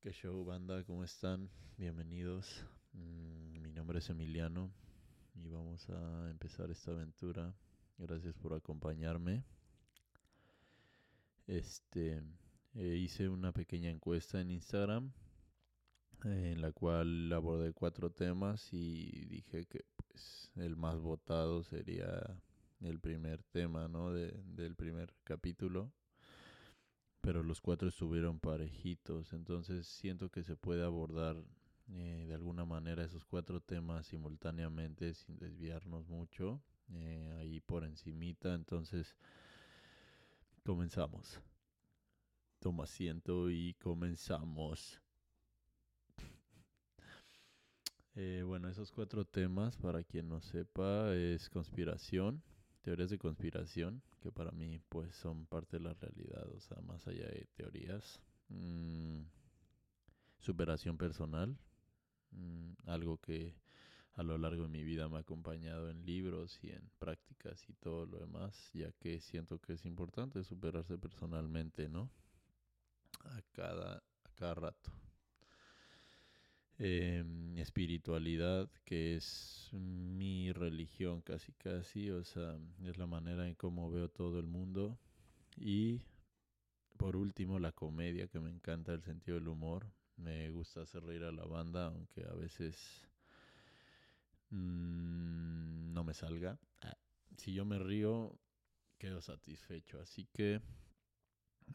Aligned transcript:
¿Qué 0.00 0.12
show, 0.12 0.44
banda? 0.44 0.84
¿Cómo 0.84 1.02
están? 1.02 1.50
Bienvenidos. 1.76 2.64
Mm, 2.92 3.60
mi 3.60 3.72
nombre 3.72 3.98
es 3.98 4.08
Emiliano 4.08 4.70
y 5.34 5.48
vamos 5.48 5.88
a 5.90 6.30
empezar 6.30 6.70
esta 6.70 6.92
aventura. 6.92 7.54
Gracias 7.98 8.34
por 8.34 8.54
acompañarme. 8.54 9.44
Este, 11.46 12.22
eh, 12.74 12.96
hice 12.96 13.28
una 13.28 13.52
pequeña 13.52 13.90
encuesta 13.90 14.40
en 14.40 14.50
Instagram 14.50 15.12
en 16.24 16.60
la 16.60 16.72
cual 16.72 17.32
abordé 17.32 17.72
cuatro 17.72 18.10
temas 18.10 18.72
y 18.72 19.24
dije 19.26 19.66
que 19.66 19.84
pues 19.96 20.52
el 20.56 20.76
más 20.76 21.00
votado 21.00 21.62
sería 21.64 22.40
el 22.80 23.00
primer 23.00 23.42
tema, 23.44 23.88
¿no? 23.88 24.12
De, 24.12 24.32
del 24.44 24.76
primer 24.76 25.12
capítulo 25.24 25.92
pero 27.26 27.42
los 27.42 27.60
cuatro 27.60 27.88
estuvieron 27.88 28.38
parejitos, 28.38 29.32
entonces 29.32 29.88
siento 29.88 30.30
que 30.30 30.44
se 30.44 30.54
puede 30.54 30.84
abordar 30.84 31.36
eh, 31.88 32.24
de 32.28 32.32
alguna 32.32 32.64
manera 32.64 33.02
esos 33.02 33.24
cuatro 33.24 33.60
temas 33.60 34.06
simultáneamente 34.06 35.12
sin 35.12 35.36
desviarnos 35.36 36.06
mucho, 36.06 36.62
eh, 36.92 37.36
ahí 37.40 37.58
por 37.58 37.82
encimita, 37.82 38.54
entonces 38.54 39.16
comenzamos. 40.64 41.40
Toma 42.60 42.84
asiento 42.84 43.50
y 43.50 43.74
comenzamos. 43.74 45.00
Eh, 48.18 48.44
bueno, 48.46 48.70
esos 48.70 48.92
cuatro 48.92 49.26
temas, 49.26 49.76
para 49.76 50.02
quien 50.02 50.28
no 50.30 50.40
sepa, 50.40 51.14
es 51.14 51.50
conspiración, 51.50 52.42
teorías 52.86 53.10
de 53.10 53.18
conspiración, 53.18 54.00
que 54.20 54.30
para 54.30 54.52
mí 54.52 54.78
pues 54.88 55.12
son 55.16 55.44
parte 55.46 55.78
de 55.78 55.82
la 55.82 55.94
realidad, 55.94 56.48
o 56.54 56.60
sea, 56.60 56.80
más 56.82 57.04
allá 57.08 57.26
de 57.26 57.48
teorías. 57.56 58.20
Mm, 58.48 59.22
superación 60.38 60.96
personal, 60.96 61.58
mm, 62.30 62.74
algo 62.86 63.18
que 63.18 63.56
a 64.14 64.22
lo 64.22 64.38
largo 64.38 64.62
de 64.62 64.68
mi 64.68 64.84
vida 64.84 65.08
me 65.08 65.16
ha 65.16 65.20
acompañado 65.22 65.90
en 65.90 66.06
libros 66.06 66.60
y 66.62 66.70
en 66.70 66.88
prácticas 67.00 67.68
y 67.68 67.72
todo 67.72 68.06
lo 68.06 68.20
demás, 68.20 68.70
ya 68.72 68.92
que 69.00 69.20
siento 69.20 69.58
que 69.58 69.72
es 69.72 69.84
importante 69.84 70.44
superarse 70.44 70.96
personalmente, 70.96 71.88
¿no? 71.88 72.08
A 73.24 73.42
cada, 73.50 73.96
a 73.96 74.30
cada 74.36 74.54
rato. 74.54 75.05
Em, 76.78 77.56
espiritualidad, 77.58 78.68
que 78.84 79.16
es 79.16 79.70
mi 79.72 80.52
religión 80.52 81.22
casi 81.22 81.52
casi, 81.52 82.10
o 82.10 82.22
sea, 82.22 82.58
es 82.84 82.98
la 82.98 83.06
manera 83.06 83.48
en 83.48 83.54
cómo 83.54 83.90
veo 83.90 84.08
todo 84.10 84.38
el 84.38 84.46
mundo. 84.46 84.98
Y 85.56 86.02
por 86.98 87.16
último, 87.16 87.58
la 87.58 87.72
comedia, 87.72 88.28
que 88.28 88.40
me 88.40 88.50
encanta 88.50 88.92
el 88.92 89.02
sentido 89.02 89.38
del 89.38 89.48
humor. 89.48 89.86
Me 90.16 90.50
gusta 90.50 90.82
hacer 90.82 91.02
reír 91.02 91.24
a 91.24 91.32
la 91.32 91.44
banda, 91.44 91.86
aunque 91.86 92.24
a 92.24 92.34
veces 92.34 92.76
mm, 94.50 95.92
no 95.92 96.04
me 96.04 96.14
salga. 96.14 96.58
Ah, 96.82 96.96
si 97.38 97.54
yo 97.54 97.64
me 97.64 97.78
río, 97.78 98.38
quedo 98.98 99.20
satisfecho. 99.22 100.00
Así 100.00 100.26
que, 100.26 100.60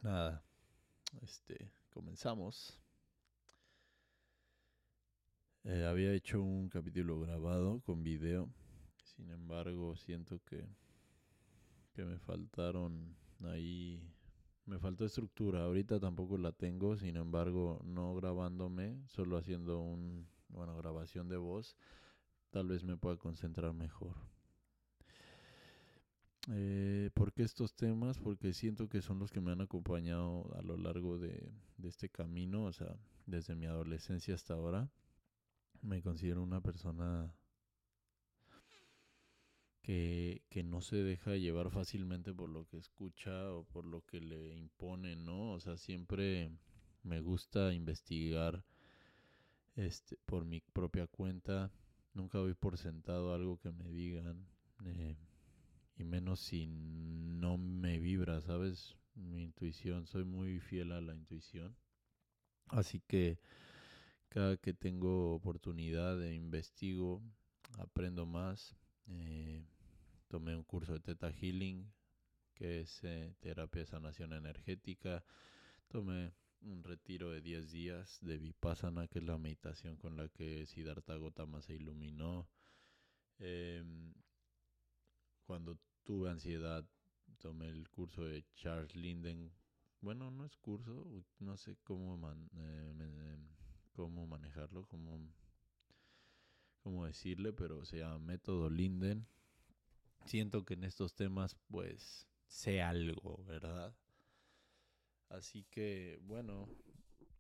nada, 0.02 0.44
este, 1.22 1.72
comenzamos. 1.90 2.81
Eh, 5.64 5.86
había 5.86 6.12
hecho 6.14 6.42
un 6.42 6.70
capítulo 6.70 7.20
grabado 7.20 7.82
con 7.82 8.04
video. 8.04 8.50
Sin 9.04 9.30
embargo, 9.30 9.96
siento 9.96 10.40
que, 10.44 10.66
que 11.94 12.04
me 12.04 12.18
faltaron 12.18 13.16
ahí. 13.44 14.02
Me 14.66 14.80
faltó 14.80 15.06
estructura. 15.06 15.64
Ahorita 15.64 16.00
tampoco 16.00 16.38
la 16.40 16.52
tengo. 16.52 16.98
Sin 16.98 17.16
embargo, 17.16 17.80
no 17.84 18.16
grabándome, 18.16 18.98
solo 19.06 19.38
haciendo 19.38 19.80
un, 19.80 20.28
bueno, 20.50 20.76
grabación 20.78 21.30
de 21.30 21.38
voz, 21.38 21.76
tal 22.50 22.68
vez 22.68 22.84
me 22.84 22.98
pueda 22.98 23.18
concentrar 23.18 23.74
mejor. 23.74 24.16
Eh, 26.50 27.12
¿Por 27.14 27.34
qué 27.34 27.44
estos 27.44 27.76
temas? 27.76 28.18
Porque 28.18 28.54
siento 28.54 28.90
que 28.90 29.04
son 29.04 29.20
los 29.20 29.32
que 29.32 29.42
me 29.42 29.52
han 29.52 29.62
acompañado 29.62 30.52
a 30.58 30.64
lo 30.64 30.76
largo 30.76 31.20
de, 31.20 31.52
de 31.78 31.88
este 31.88 32.10
camino, 32.10 32.64
o 32.64 32.74
sea, 32.74 32.96
desde 33.28 33.54
mi 33.54 33.68
adolescencia 33.68 34.34
hasta 34.34 34.56
ahora 34.56 34.90
me 35.82 36.02
considero 36.02 36.42
una 36.44 36.62
persona 36.62 37.34
que, 39.82 40.44
que, 40.50 40.64
no 40.64 40.82
se 40.82 40.98
deja 40.98 41.36
llevar 41.36 41.72
fácilmente 41.72 42.34
por 42.34 42.50
lo 42.50 42.68
que 42.68 42.78
escucha 42.78 43.52
o 43.54 43.64
por 43.66 43.86
lo 43.86 44.06
que 44.06 44.22
le 44.22 44.56
impone, 44.56 45.16
¿no? 45.16 45.52
O 45.54 45.60
sea, 45.60 45.78
siempre 45.78 46.52
me 47.04 47.20
gusta 47.22 47.74
investigar 47.74 48.64
este, 49.76 50.18
por 50.26 50.46
mi 50.46 50.62
propia 50.62 51.08
cuenta. 51.08 51.72
Nunca 52.14 52.38
doy 52.38 52.54
por 52.54 52.78
sentado 52.78 53.34
algo 53.34 53.60
que 53.60 53.72
me 53.72 53.90
digan. 53.90 54.46
Eh, 54.86 55.16
y 55.98 56.04
menos 56.04 56.40
si 56.40 56.68
no 56.68 57.58
me 57.58 58.00
vibra, 58.00 58.42
¿sabes? 58.42 58.96
Mi 59.16 59.44
intuición. 59.44 60.08
Soy 60.08 60.26
muy 60.26 60.60
fiel 60.60 60.92
a 60.92 61.02
la 61.02 61.16
intuición. 61.16 61.76
Así 62.68 63.02
que 63.08 63.40
cada 64.32 64.56
que 64.56 64.74
tengo 64.74 65.34
oportunidad 65.36 66.18
de 66.18 66.34
investigo, 66.34 67.22
aprendo 67.78 68.26
más. 68.26 68.78
Eh, 69.08 69.62
tomé 70.30 70.56
un 70.56 70.64
curso 70.64 70.94
de 70.94 71.02
Theta 71.02 71.30
Healing, 71.30 71.92
que 72.54 72.80
es 72.80 73.04
eh, 73.04 73.36
terapia 73.42 73.82
de 73.82 73.88
sanación 73.88 74.32
energética. 74.32 75.26
Tomé 75.90 76.32
un 76.62 76.82
retiro 76.82 77.32
de 77.32 77.42
10 77.42 77.72
días 77.72 78.20
de 78.22 78.38
Vipassana, 78.38 79.10
que 79.10 79.20
es 79.20 79.26
la 79.26 79.38
meditación 79.38 79.98
con 79.98 80.16
la 80.16 80.30
que 80.30 80.66
Siddhartha 80.66 81.18
Gautama 81.18 81.62
se 81.62 81.76
iluminó. 81.76 82.48
Em, 83.38 84.14
cuando 85.44 85.78
tuve 86.06 86.30
ansiedad, 86.30 86.86
tomé 87.40 87.68
el 87.68 87.90
curso 87.90 88.24
de 88.24 88.46
Charles 88.56 88.96
Linden. 88.96 89.52
Bueno, 90.00 90.32
no 90.32 90.46
es 90.46 90.56
curso, 90.56 91.26
no 91.40 91.58
sé 91.58 91.76
cómo 91.84 92.16
man, 92.18 92.50
eh, 92.56 92.94
cómo 93.92 94.28
manejarlo, 94.28 94.86
cómo, 94.88 95.20
cómo 96.80 97.06
decirle, 97.06 97.54
pero 97.54 97.86
se 97.86 98.00
llama 98.00 98.20
método 98.20 98.70
Linden. 98.70 99.26
Siento 100.26 100.66
que 100.66 100.76
en 100.76 100.84
estos 100.84 101.16
temas 101.16 101.56
pues 101.70 102.28
sé 102.48 102.82
algo, 102.82 103.44
¿verdad? 103.46 103.96
Así 105.30 105.64
que 105.64 106.20
bueno, 106.24 106.68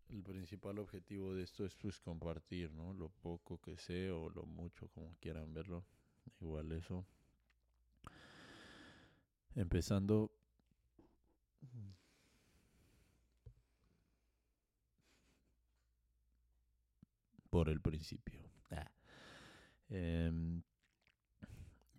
el 0.10 0.24
principal 0.24 0.80
objetivo 0.80 1.34
de 1.34 1.44
esto 1.44 1.66
es 1.66 1.76
pues 1.76 2.00
compartir, 2.00 2.72
¿no? 2.72 2.94
Lo 2.94 3.10
poco 3.10 3.60
que 3.60 3.78
sé 3.78 4.12
o 4.12 4.30
lo 4.30 4.46
mucho, 4.46 4.88
como 4.90 5.16
quieran 5.20 5.54
verlo. 5.54 5.86
Igual 6.40 6.72
eso. 6.72 7.06
Empezando 9.56 10.32
por 17.52 17.70
el 17.70 17.82
principio. 17.82 18.40
Ah. 18.72 18.90
Em, 19.90 20.64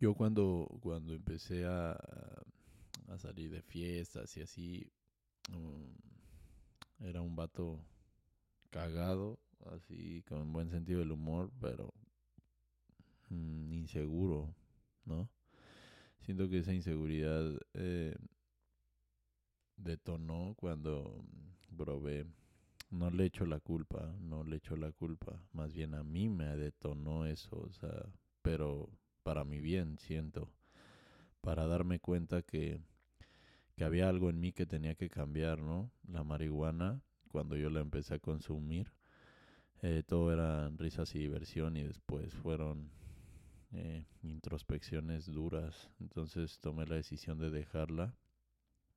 yo 0.01 0.15
cuando, 0.15 0.67
cuando 0.81 1.15
empecé 1.15 1.67
a, 1.67 1.93
a, 1.93 3.19
salir 3.19 3.53
de 3.53 3.62
fiestas 3.62 4.37
y 4.37 4.41
así, 4.41 4.91
um, 5.53 5.95
era 7.07 7.21
un 7.21 7.37
vato 7.37 7.85
cagado, 8.71 9.39
así 9.67 10.23
con 10.27 10.53
buen 10.53 10.71
sentido 10.71 11.01
del 11.01 11.12
humor, 11.12 11.53
pero 11.61 11.93
mm, 13.29 13.73
inseguro, 13.75 14.55
¿no? 15.05 15.29
Siento 16.21 16.49
que 16.49 16.59
esa 16.59 16.73
inseguridad 16.73 17.59
eh, 17.75 18.17
detonó 19.77 20.55
cuando 20.57 21.23
probé 21.77 22.27
no 22.93 23.11
le 23.11 23.25
echo 23.25 23.47
la 23.47 23.59
culpa, 23.59 24.15
no 24.21 24.44
le 24.44 24.56
echo 24.56 24.77
la 24.77 24.93
culpa. 24.93 25.41
Más 25.53 25.73
bien 25.73 25.94
a 25.94 26.05
mí 26.05 26.29
me 26.29 26.56
detonó 26.56 27.25
eso, 27.27 27.59
o 27.59 27.73
sea, 27.73 28.06
pero 28.43 28.91
para 29.23 29.44
mi 29.44 29.61
bien, 29.61 29.99
siento. 29.99 30.50
Para 31.41 31.67
darme 31.67 31.99
cuenta 31.99 32.43
que, 32.43 32.81
que 33.75 33.85
había 33.85 34.09
algo 34.09 34.31
en 34.31 34.41
mí 34.41 34.53
que 34.53 34.67
tenía 34.67 34.94
que 34.94 35.09
cambiar, 35.09 35.61
¿no? 35.61 35.91
La 36.06 36.23
marihuana, 36.23 37.00
cuando 37.31 37.56
yo 37.56 37.71
la 37.71 37.81
empecé 37.81 38.15
a 38.15 38.19
consumir, 38.19 38.93
eh, 39.81 40.03
todo 40.06 40.31
era 40.33 40.69
risas 40.77 41.15
y 41.15 41.19
diversión 41.19 41.77
y 41.77 41.83
después 41.83 42.35
fueron 42.35 42.91
eh, 43.73 44.05
introspecciones 44.23 45.27
duras. 45.27 45.91
Entonces 45.99 46.61
tomé 46.61 46.87
la 46.87 46.97
decisión 46.97 47.38
de 47.38 47.50
dejarla 47.50 48.15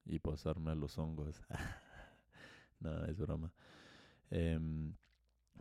y 0.06 0.20
pasarme 0.20 0.72
a 0.72 0.76
los 0.76 0.98
hongos. 0.98 1.42
Nada, 2.82 3.08
es 3.08 3.18
broma. 3.18 3.54
Em, 4.32 4.94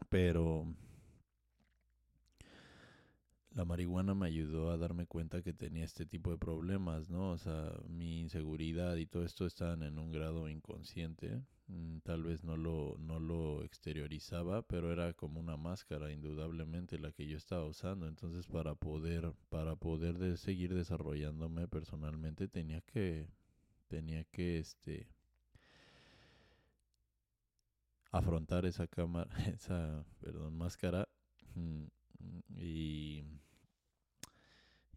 pero 0.08 0.66
la 3.54 3.64
marihuana 3.64 4.14
me 4.14 4.26
ayudó 4.26 4.70
a 4.70 4.76
darme 4.76 5.06
cuenta 5.06 5.42
que 5.42 5.52
tenía 5.52 5.84
este 5.84 6.06
tipo 6.06 6.30
de 6.30 6.38
problemas, 6.38 7.08
¿no? 7.08 7.30
O 7.30 7.38
sea, 7.38 7.72
mi 7.88 8.20
inseguridad 8.20 8.96
y 8.96 9.06
todo 9.06 9.24
esto 9.24 9.46
estaban 9.46 9.82
en 9.82 9.98
un 9.98 10.10
grado 10.10 10.48
inconsciente. 10.48 11.40
Mm, 11.68 11.98
tal 12.00 12.24
vez 12.24 12.42
no 12.44 12.56
lo, 12.56 12.96
no 12.98 13.20
lo 13.20 13.62
exteriorizaba, 13.62 14.62
pero 14.62 14.92
era 14.92 15.12
como 15.14 15.40
una 15.40 15.56
máscara 15.56 16.12
indudablemente 16.12 16.98
la 16.98 17.12
que 17.12 17.26
yo 17.26 17.36
estaba 17.36 17.64
usando. 17.64 18.08
Entonces 18.08 18.46
para 18.48 18.74
poder, 18.74 19.32
para 19.50 19.76
poder 19.76 20.18
de 20.18 20.36
seguir 20.36 20.74
desarrollándome 20.74 21.68
personalmente 21.68 22.48
tenía 22.48 22.80
que, 22.80 23.28
tenía 23.88 24.24
que 24.24 24.58
este 24.58 25.06
afrontar 28.18 28.64
esa 28.64 28.86
cámara, 28.86 29.28
esa, 29.54 30.04
perdón, 30.20 30.56
máscara 30.56 31.08
mm, 31.54 31.84
y, 32.56 33.24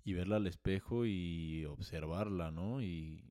y 0.04 0.14
verla 0.14 0.36
al 0.36 0.48
espejo 0.48 1.06
y 1.06 1.66
observarla, 1.66 2.52
¿no? 2.52 2.82
Y, 2.82 3.24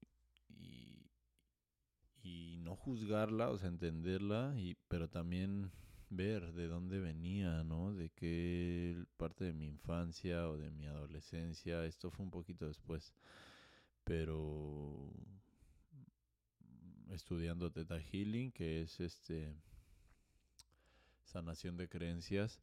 y 2.23 2.59
no 2.59 2.75
juzgarla, 2.75 3.51
o 3.51 3.59
sea, 3.59 3.69
entenderla, 3.69 4.55
y, 4.57 4.77
pero 4.89 5.09
también 5.09 5.71
ver 6.11 6.53
de 6.53 6.67
dónde 6.67 6.99
venía, 6.99 7.63
¿no? 7.63 7.95
De 7.95 8.11
qué 8.11 9.05
parte 9.17 9.45
de 9.45 9.53
mi 9.53 9.67
infancia 9.67 10.49
o 10.49 10.57
de 10.57 10.71
mi 10.73 10.87
adolescencia, 10.87 11.85
esto 11.85 12.11
fue 12.11 12.25
un 12.25 12.33
poquito 12.33 12.67
después, 12.67 13.15
pero 14.03 15.13
estudiando 17.11 17.71
Theta 17.71 18.01
Healing, 18.01 18.51
que 18.51 18.83
es 18.83 18.99
este 18.99 19.55
sanación 21.37 21.77
de 21.77 21.87
creencias, 21.87 22.63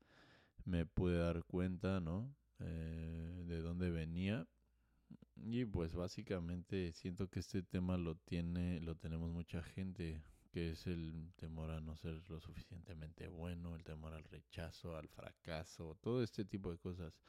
me 0.65 0.87
pude 0.87 1.17
dar 1.19 1.43
cuenta, 1.43 1.99
¿no? 1.99 2.33
Eh, 2.59 3.43
de 3.45 3.61
dónde 3.61 3.91
venía 3.91 4.47
y 5.35 5.65
pues 5.65 5.93
básicamente 5.93 6.91
siento 6.93 7.29
que 7.29 7.39
este 7.39 7.61
tema 7.61 7.97
lo 7.97 8.15
tiene, 8.15 8.79
lo 8.79 8.95
tenemos 8.95 9.31
mucha 9.31 9.61
gente, 9.61 10.23
que 10.51 10.71
es 10.71 10.87
el 10.87 11.31
temor 11.35 11.69
a 11.69 11.81
no 11.81 11.95
ser 11.95 12.19
lo 12.29 12.39
suficientemente 12.39 13.27
bueno, 13.27 13.75
el 13.75 13.83
temor 13.83 14.13
al 14.13 14.23
rechazo, 14.23 14.97
al 14.97 15.07
fracaso, 15.07 15.95
todo 16.01 16.23
este 16.23 16.43
tipo 16.43 16.71
de 16.71 16.79
cosas. 16.79 17.19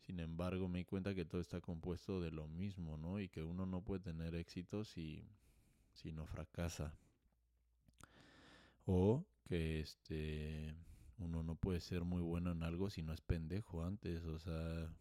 Sin 0.00 0.18
embargo, 0.18 0.66
me 0.68 0.78
di 0.78 0.84
cuenta 0.86 1.14
que 1.14 1.24
todo 1.24 1.40
está 1.40 1.60
compuesto 1.60 2.20
de 2.20 2.32
lo 2.32 2.48
mismo, 2.48 2.96
¿no? 2.96 3.20
Y 3.20 3.28
que 3.28 3.44
uno 3.44 3.64
no 3.64 3.82
puede 3.82 4.00
tener 4.00 4.34
éxito 4.34 4.84
si, 4.84 5.22
si 5.92 6.10
no 6.10 6.26
fracasa. 6.26 6.96
O 8.92 9.24
que 9.44 9.78
este 9.78 10.74
uno 11.18 11.44
no 11.44 11.54
puede 11.54 11.78
ser 11.78 12.02
muy 12.02 12.22
bueno 12.22 12.50
en 12.50 12.64
algo 12.64 12.90
si 12.90 13.04
no 13.04 13.12
es 13.12 13.20
pendejo 13.20 13.84
antes, 13.84 14.24
o 14.24 14.40
sea, 14.40 14.92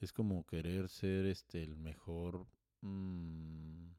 es 0.00 0.12
como 0.12 0.44
querer 0.44 0.90
ser 0.90 1.24
este 1.24 1.62
el 1.62 1.78
mejor 1.78 2.46
mm, 2.82 3.92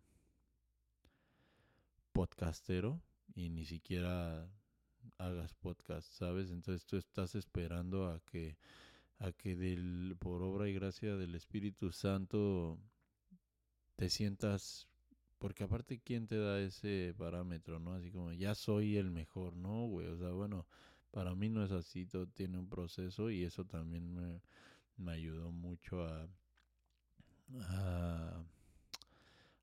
podcastero 2.12 3.02
y 3.34 3.50
ni 3.50 3.66
siquiera 3.66 4.48
hagas 5.18 5.56
podcast, 5.56 6.08
¿sabes? 6.14 6.52
Entonces 6.52 6.86
tú 6.86 6.98
estás 6.98 7.34
esperando 7.34 8.08
a 8.08 8.20
que 8.20 8.56
a 9.18 9.32
que 9.32 9.56
del 9.56 10.16
por 10.20 10.44
obra 10.44 10.70
y 10.70 10.76
gracia 10.76 11.16
del 11.16 11.34
Espíritu 11.34 11.92
Santo 11.92 12.78
te 13.96 14.12
sientas 14.12 14.93
porque 15.44 15.66
aparte 15.66 16.00
quién 16.00 16.26
te 16.26 16.38
da 16.38 16.62
ese 16.62 17.14
parámetro, 17.18 17.78
¿no? 17.78 17.92
Así 17.96 18.12
como 18.12 18.32
ya 18.32 18.56
soy 18.56 18.96
el 18.96 19.12
mejor, 19.12 19.58
no, 19.58 19.88
güey, 19.88 20.08
o 20.08 20.18
sea, 20.18 20.30
bueno, 20.30 20.66
para 21.12 21.36
mí 21.36 21.50
no 21.50 21.66
es 21.66 21.72
así, 21.74 22.06
todo 22.06 22.28
tiene 22.28 22.58
un 22.58 22.70
proceso 22.70 23.30
y 23.30 23.44
eso 23.44 23.66
también 23.66 24.14
me 24.14 24.40
me 24.96 25.12
ayudó 25.12 25.52
mucho 25.52 26.02
a, 26.06 26.30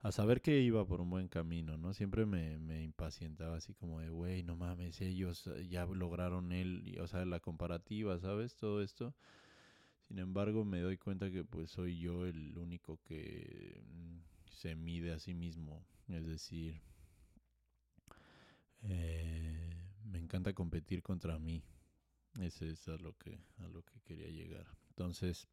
a, 0.02 0.12
saber 0.12 0.42
que 0.42 0.60
iba 0.60 0.86
por 0.86 1.00
un 1.00 1.08
buen 1.08 1.28
camino, 1.28 1.78
¿no? 1.78 1.94
Siempre 1.94 2.26
me, 2.26 2.58
me 2.58 2.82
impacientaba 2.82 3.56
así 3.56 3.72
como 3.72 4.00
de, 4.00 4.10
güey, 4.10 4.42
no 4.42 4.56
mames, 4.56 5.00
ellos 5.00 5.48
ya 5.70 5.86
lograron 5.86 6.52
él, 6.52 6.98
o 7.00 7.06
sea, 7.06 7.24
la 7.24 7.40
comparativa, 7.40 8.18
¿sabes? 8.18 8.54
Todo 8.54 8.82
esto. 8.82 9.14
Sin 10.08 10.18
embargo, 10.18 10.62
me 10.66 10.80
doy 10.80 10.98
cuenta 10.98 11.30
que 11.30 11.42
pues 11.42 11.70
soy 11.70 11.98
yo 11.98 12.26
el 12.26 12.58
único 12.58 12.98
que 13.04 13.82
mm, 13.82 14.29
se 14.60 14.74
mide 14.76 15.12
a 15.12 15.18
sí 15.18 15.32
mismo. 15.32 15.86
Es 16.08 16.26
decir, 16.26 16.82
eh, 18.82 19.70
me 20.04 20.18
encanta 20.18 20.52
competir 20.52 21.02
contra 21.02 21.38
mí. 21.38 21.64
Ese 22.38 22.70
es 22.70 22.86
a 22.88 22.98
lo 22.98 23.16
que, 23.16 23.40
a 23.56 23.68
lo 23.68 23.82
que 23.82 24.00
quería 24.02 24.28
llegar. 24.28 24.66
Entonces, 24.90 25.48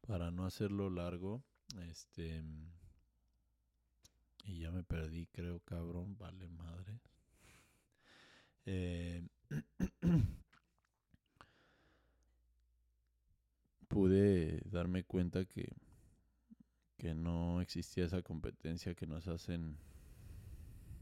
para 0.00 0.30
no 0.30 0.46
hacerlo 0.46 0.88
largo, 0.88 1.44
este... 1.90 2.42
Y 4.46 4.60
ya 4.60 4.70
me 4.70 4.82
perdí, 4.82 5.26
creo, 5.26 5.60
cabrón, 5.60 6.16
vale 6.16 6.48
madre. 6.48 6.98
Eh, 8.64 9.22
pude 13.88 14.62
darme 14.64 15.04
cuenta 15.04 15.44
que, 15.44 15.70
que 17.00 17.14
no 17.14 17.62
existía 17.62 18.04
esa 18.04 18.20
competencia 18.20 18.94
que 18.94 19.06
nos 19.06 19.26
hacen 19.26 19.78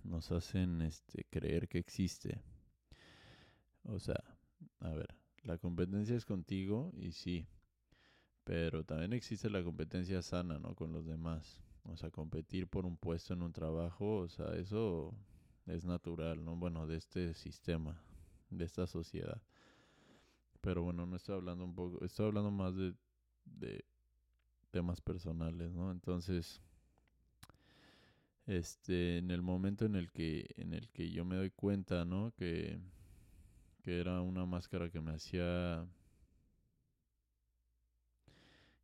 nos 0.04 0.30
hacen 0.30 0.80
este 0.80 1.24
creer 1.24 1.68
que 1.68 1.78
existe. 1.78 2.40
O 3.82 3.98
sea, 3.98 4.22
a 4.78 4.90
ver, 4.90 5.08
la 5.42 5.58
competencia 5.58 6.14
es 6.14 6.24
contigo 6.24 6.92
y 6.94 7.10
sí, 7.10 7.48
pero 8.44 8.84
también 8.84 9.12
existe 9.12 9.50
la 9.50 9.64
competencia 9.64 10.22
sana, 10.22 10.60
¿no? 10.60 10.76
Con 10.76 10.92
los 10.92 11.04
demás. 11.04 11.60
O 11.82 11.96
sea, 11.96 12.12
competir 12.12 12.68
por 12.68 12.86
un 12.86 12.96
puesto 12.96 13.34
en 13.34 13.42
un 13.42 13.52
trabajo, 13.52 14.18
o 14.18 14.28
sea, 14.28 14.54
eso 14.54 15.12
es 15.66 15.84
natural, 15.84 16.44
¿no? 16.44 16.54
Bueno, 16.54 16.86
de 16.86 16.96
este 16.96 17.34
sistema, 17.34 18.00
de 18.50 18.64
esta 18.64 18.86
sociedad. 18.86 19.42
Pero 20.60 20.84
bueno, 20.84 21.06
no 21.06 21.16
estoy 21.16 21.34
hablando 21.34 21.64
un 21.64 21.74
poco, 21.74 22.04
estoy 22.04 22.26
hablando 22.26 22.52
más 22.52 22.76
de, 22.76 22.94
de 23.44 23.84
temas 24.70 25.00
personales, 25.00 25.72
¿no? 25.72 25.90
Entonces, 25.90 26.62
este, 28.46 29.18
en 29.18 29.30
el 29.30 29.42
momento 29.42 29.84
en 29.84 29.94
el 29.94 30.10
que, 30.10 30.46
en 30.56 30.72
el 30.74 30.88
que 30.90 31.10
yo 31.10 31.24
me 31.24 31.36
doy 31.36 31.50
cuenta, 31.50 32.04
¿no? 32.04 32.32
Que 32.36 32.80
que 33.82 34.00
era 34.00 34.20
una 34.20 34.44
máscara 34.44 34.90
que 34.90 35.00
me 35.00 35.12
hacía 35.12 35.86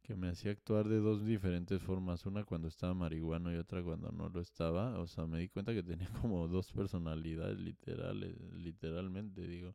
que 0.02 0.14
me 0.14 0.28
hacía 0.28 0.52
actuar 0.52 0.88
de 0.88 0.98
dos 0.98 1.24
diferentes 1.24 1.80
formas, 1.82 2.26
una 2.26 2.44
cuando 2.44 2.68
estaba 2.68 2.94
marihuano 2.94 3.52
y 3.52 3.56
otra 3.56 3.82
cuando 3.82 4.12
no 4.12 4.28
lo 4.28 4.40
estaba, 4.40 4.98
o 4.98 5.06
sea, 5.06 5.26
me 5.26 5.38
di 5.38 5.48
cuenta 5.48 5.72
que 5.72 5.82
tenía 5.82 6.08
como 6.22 6.46
dos 6.48 6.72
personalidades 6.72 7.58
literales, 7.58 8.36
literalmente 8.52 9.42
digo. 9.46 9.74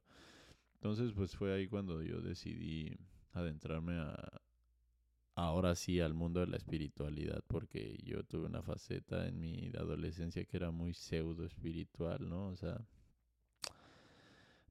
Entonces, 0.75 1.13
pues 1.13 1.36
fue 1.36 1.53
ahí 1.53 1.67
cuando 1.67 2.01
yo 2.03 2.22
decidí 2.22 2.98
adentrarme 3.33 3.98
a 4.00 4.38
ahora 5.39 5.75
sí 5.75 6.01
al 6.01 6.13
mundo 6.13 6.41
de 6.41 6.48
la 6.48 6.58
espiritualidad, 6.58 7.43
porque 7.48 7.98
yo 8.03 8.24
tuve 8.24 8.48
una 8.48 8.62
faceta 8.62 9.27
en 9.27 9.39
mi 9.39 9.72
adolescencia 9.77 10.43
que 10.43 10.58
era 10.58 10.72
muy 10.72 10.93
pseudo 10.93 11.46
espiritual, 11.46 12.27
¿no? 12.27 12.48
O 12.48 12.55
sea, 12.58 12.86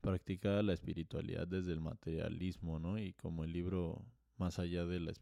practicaba 0.02 0.62
la 0.62 0.74
espiritualidad 0.74 1.46
desde 1.46 1.72
el 1.72 1.80
materialismo, 1.80 2.78
¿no? 2.78 2.98
Y 2.98 3.14
como 3.14 3.44
el 3.44 3.52
libro 3.52 4.04
más 4.36 4.58
allá 4.58 4.84
de 4.84 5.00
la, 5.00 5.12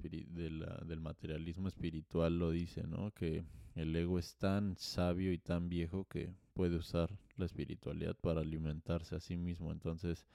del 0.84 1.00
materialismo 1.00 1.68
espiritual 1.68 2.38
lo 2.38 2.50
dice, 2.50 2.82
¿no? 2.86 3.12
Que 3.12 3.44
el 3.76 3.94
ego 3.94 4.18
es 4.18 4.36
tan 4.36 4.76
sabio 4.76 5.32
y 5.32 5.38
tan 5.38 5.68
viejo 5.68 6.06
que 6.06 6.34
puede 6.54 6.76
usar 6.76 7.16
la 7.36 7.46
espiritualidad 7.46 8.16
para 8.16 8.40
alimentarse 8.40 9.14
a 9.14 9.20
sí 9.20 9.36
mismo. 9.36 9.70
Entonces, 9.70 10.26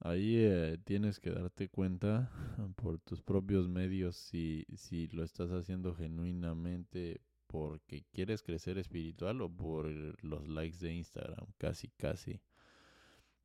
ahí 0.00 0.36
eh, 0.36 0.78
tienes 0.84 1.20
que 1.20 1.30
darte 1.30 1.68
cuenta 1.68 2.30
por 2.76 2.98
tus 2.98 3.22
propios 3.22 3.68
medios 3.68 4.16
si, 4.16 4.66
si 4.76 5.08
lo 5.08 5.24
estás 5.24 5.50
haciendo 5.50 5.94
genuinamente 5.94 7.20
porque 7.46 8.04
quieres 8.12 8.42
crecer 8.42 8.78
espiritual 8.78 9.40
o 9.40 9.48
por 9.48 9.86
los 10.24 10.48
likes 10.48 10.78
de 10.78 10.94
Instagram, 10.94 11.46
casi, 11.58 11.88
casi. 11.96 12.40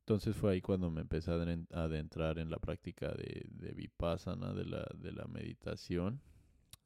Entonces 0.00 0.34
fue 0.34 0.52
ahí 0.52 0.60
cuando 0.60 0.90
me 0.90 1.02
empecé 1.02 1.30
a 1.30 1.34
adentrar 1.84 2.38
en 2.38 2.50
la 2.50 2.58
práctica 2.58 3.08
de, 3.12 3.46
de 3.48 3.72
vipassana, 3.72 4.52
de 4.52 4.64
la, 4.64 4.84
de 4.96 5.12
la 5.12 5.26
meditación, 5.26 6.20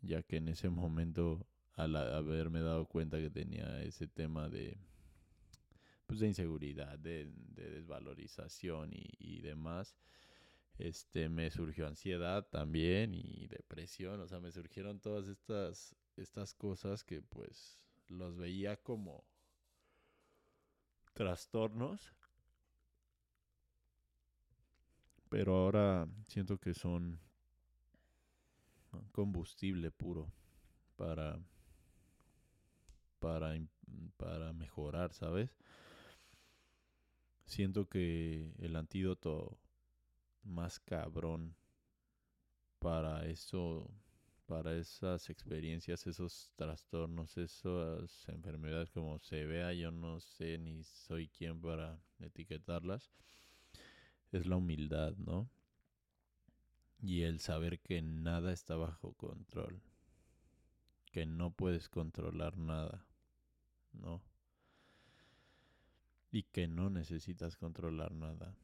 ya 0.03 0.23
que 0.23 0.37
en 0.37 0.49
ese 0.49 0.69
momento, 0.69 1.47
al 1.73 1.97
haberme 1.97 2.61
dado 2.61 2.87
cuenta 2.87 3.19
que 3.19 3.31
tenía 3.31 3.83
ese 3.83 4.07
tema 4.07 4.51
de, 4.51 4.79
pues 6.07 6.21
de 6.21 6.29
inseguridad, 6.29 6.99
de, 6.99 7.31
desvalorización 7.55 8.93
y, 8.93 9.09
y, 9.19 9.41
demás, 9.41 9.97
este, 10.79 11.29
me 11.29 11.51
surgió 11.51 11.87
ansiedad 11.87 12.47
también 12.49 13.15
y 13.15 13.47
depresión, 13.49 14.21
o 14.21 14.29
sea, 14.29 14.41
me 14.41 14.53
surgieron 14.53 15.01
todas 15.01 15.29
estas, 15.29 15.97
estas 16.17 16.55
cosas 16.55 17.03
que 17.05 17.23
pues 17.23 17.83
los 18.09 18.37
veía 18.37 18.77
como 18.77 19.25
trastornos 21.15 22.15
pero 25.29 25.57
ahora 25.57 26.09
siento 26.29 26.59
que 26.59 26.75
son 26.75 27.19
combustible 29.13 29.91
puro 29.91 30.33
para 30.97 31.39
para 33.19 33.59
para 34.17 34.53
mejorar, 34.53 35.13
¿sabes? 35.13 35.57
Siento 37.47 37.89
que 37.89 38.53
el 38.59 38.77
antídoto 38.77 39.59
más 40.43 40.79
cabrón 40.81 41.57
para 42.79 43.27
eso, 43.27 43.91
para 44.47 44.77
esas 44.77 45.31
experiencias, 45.31 46.07
esos 46.07 46.53
trastornos, 46.57 47.37
esas 47.37 48.29
enfermedades 48.29 48.91
como 48.91 49.19
se 49.21 49.45
vea, 49.45 49.73
yo 49.73 49.91
no 49.91 50.21
sé 50.21 50.59
ni 50.59 50.85
soy 50.85 51.29
quien 51.29 51.61
para 51.61 52.01
etiquetarlas, 52.21 53.11
es 54.33 54.47
la 54.47 54.57
humildad, 54.57 55.15
¿no? 55.17 55.49
Y 57.01 57.23
el 57.23 57.41
saber 57.41 57.81
que 57.81 58.03
nada 58.03 58.53
está 58.53 58.77
bajo 58.77 59.13
control, 59.15 59.81
que 61.13 61.27
no 61.27 61.53
puedes 61.53 61.89
controlar 61.89 62.57
nada, 62.57 63.07
¿no? 63.93 64.23
Y 66.37 66.43
que 66.43 66.69
no 66.69 66.91
necesitas 66.91 67.57
controlar 67.57 68.13
nada, 68.13 68.55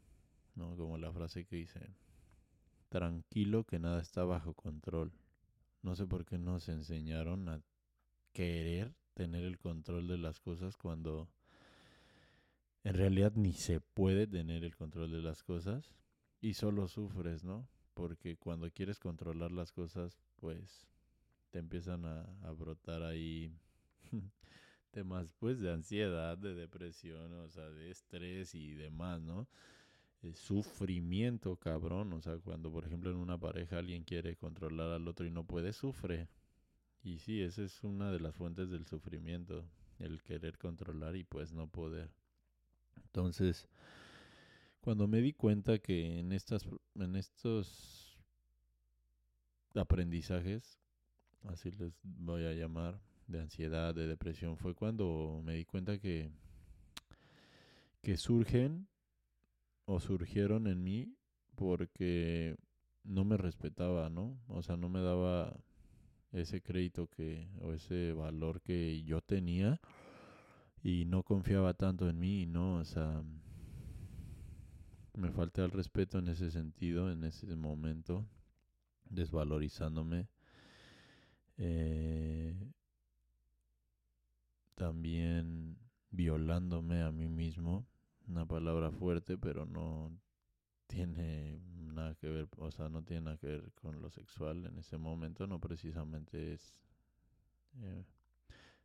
¿no? 0.57 0.77
Como 0.77 0.99
la 0.99 1.11
frase 1.11 1.47
que 1.47 1.57
dice, 1.57 1.97
tranquilo 2.91 3.65
que 3.65 3.79
nada 3.79 4.03
está 4.03 4.25
bajo 4.25 4.53
control. 4.53 5.11
No 5.81 5.97
sé 5.97 6.07
por 6.07 6.27
qué 6.27 6.37
nos 6.37 6.69
enseñaron 6.69 7.49
a 7.49 7.63
querer 8.35 8.93
tener 9.15 9.45
el 9.45 9.59
control 9.59 10.07
de 10.07 10.19
las 10.19 10.39
cosas 10.39 10.77
cuando 10.77 11.31
en 12.85 12.93
realidad 12.93 13.33
ni 13.37 13.55
se 13.55 13.81
puede 13.81 14.27
tener 14.27 14.65
el 14.65 14.77
control 14.77 15.11
de 15.11 15.23
las 15.23 15.43
cosas 15.43 15.95
y 16.43 16.53
solo 16.53 16.89
sufres, 16.89 17.43
¿no? 17.43 17.67
Porque 17.95 18.37
cuando 18.37 18.71
quieres 18.71 18.99
controlar 18.99 19.51
las 19.51 19.73
cosas, 19.73 20.19
pues 20.37 20.87
te 21.49 21.59
empiezan 21.59 22.05
a, 22.05 22.53
brotar 22.53 23.03
ahí 23.03 23.51
temas 24.93 25.35
pues 25.41 25.61
de 25.61 25.73
ansiedad, 25.73 26.39
de 26.39 26.55
depresión, 26.55 27.33
o 27.33 27.49
sea, 27.49 27.69
de 27.71 27.91
estrés 27.91 28.55
y 28.55 28.75
demás, 28.75 29.21
¿no? 29.21 29.49
sufrimiento, 30.35 31.57
cabrón. 31.57 32.13
O 32.13 32.21
sea, 32.21 32.39
cuando 32.39 32.71
por 32.71 32.87
ejemplo 32.87 33.11
en 33.11 33.17
una 33.17 33.39
pareja 33.39 33.79
alguien 33.79 34.05
quiere 34.05 34.37
controlar 34.37 34.93
al 34.93 35.09
otro 35.09 35.27
y 35.27 35.31
no 35.31 35.45
puede, 35.45 35.73
sufre. 35.73 36.29
Y 37.03 37.19
sí, 37.19 37.43
esa 37.43 37.63
es 37.63 37.83
una 37.83 38.13
de 38.13 38.21
las 38.21 38.37
fuentes 38.37 38.71
del 38.71 38.87
sufrimiento, 38.87 39.65
el 39.99 40.23
querer 40.23 40.59
controlar 40.59 41.17
y 41.17 41.25
pues 41.25 41.53
no 41.53 41.67
poder. 41.67 42.11
Entonces, 42.97 43.69
cuando 44.81 45.09
me 45.09 45.21
di 45.21 45.33
cuenta 45.33 45.79
que 45.79 46.21
en 46.21 46.33
estas 46.33 46.69
en 46.95 47.17
estos 47.17 48.17
aprendizajes, 49.75 50.79
así 51.45 51.73
les 51.73 51.93
voy 52.03 52.45
a 52.45 52.53
llamar, 52.53 53.01
de 53.27 53.41
ansiedad, 53.41 53.95
de 53.95 54.07
depresión, 54.07 54.57
fue 54.57 54.75
cuando 54.75 55.41
me 55.45 55.55
di 55.55 55.65
cuenta 55.65 55.99
que 55.99 56.31
que 58.03 58.17
surgen 58.17 58.89
o 59.85 60.01
surgieron 60.01 60.67
en 60.67 60.83
mí 60.83 61.15
porque 61.55 62.57
no 63.05 63.25
me 63.25 63.37
respetaba, 63.37 64.11
¿no? 64.11 64.41
O 64.49 64.63
sea, 64.63 64.77
no 64.77 64.89
me 64.89 65.01
daba 65.01 65.57
ese 66.33 66.61
crédito 66.63 67.09
que 67.09 67.49
o 67.61 67.73
ese 67.73 68.13
valor 68.13 68.61
que 68.61 69.03
yo 69.05 69.21
tenía 69.21 69.81
y 70.83 71.05
no 71.05 71.23
confiaba 71.23 71.75
tanto 71.75 72.09
en 72.09 72.19
mí, 72.19 72.47
¿no? 72.47 72.77
O 72.77 72.85
sea, 72.85 73.23
me 75.15 75.31
falté 75.31 75.63
el 75.63 75.71
respeto 75.71 76.19
en 76.19 76.29
ese 76.29 76.51
sentido, 76.51 77.11
en 77.11 77.23
ese 77.23 77.55
momento, 77.55 78.27
desvalorizándome. 79.09 80.29
Eh, 81.59 82.55
también 84.83 85.79
violándome 86.11 87.03
a 87.03 87.13
mí 87.13 87.29
mismo 87.29 87.87
una 88.27 88.47
palabra 88.47 88.91
fuerte, 88.91 89.39
pero 89.39 89.65
no 89.65 90.11
tiene 90.89 91.61
nada 91.73 92.17
que 92.17 92.29
ver, 92.29 92.49
o 92.57 92.69
sea, 92.73 92.89
no 92.89 93.05
tiene 93.05 93.23
nada 93.23 93.37
que 93.37 93.47
ver 93.47 93.73
con 93.81 94.03
lo 94.03 94.11
sexual 94.11 94.67
en 94.67 94.77
ese 94.79 94.99
momento, 94.99 95.47
no 95.47 95.61
precisamente 95.61 96.55
es 96.55 96.85
eh, 97.81 98.05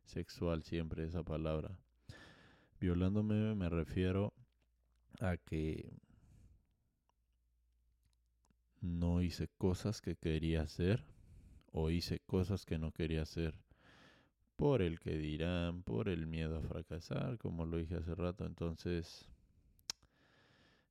sexual 0.04 0.62
siempre 0.62 1.04
esa 1.04 1.24
palabra. 1.24 1.76
Violándome 2.78 3.56
me 3.56 3.68
refiero 3.68 4.32
a 5.18 5.36
que 5.36 5.98
no 8.80 9.20
hice 9.20 9.48
cosas 9.58 10.00
que 10.00 10.14
quería 10.14 10.62
hacer 10.62 11.04
o 11.72 11.90
hice 11.90 12.20
cosas 12.20 12.64
que 12.64 12.78
no 12.78 12.92
quería 12.92 13.22
hacer 13.22 13.58
por 14.58 14.82
el 14.82 14.98
que 14.98 15.16
dirán, 15.16 15.84
por 15.84 16.08
el 16.08 16.26
miedo 16.26 16.58
a 16.58 16.62
fracasar, 16.62 17.38
como 17.38 17.64
lo 17.64 17.76
dije 17.76 17.94
hace 17.94 18.16
rato. 18.16 18.44
Entonces, 18.44 19.24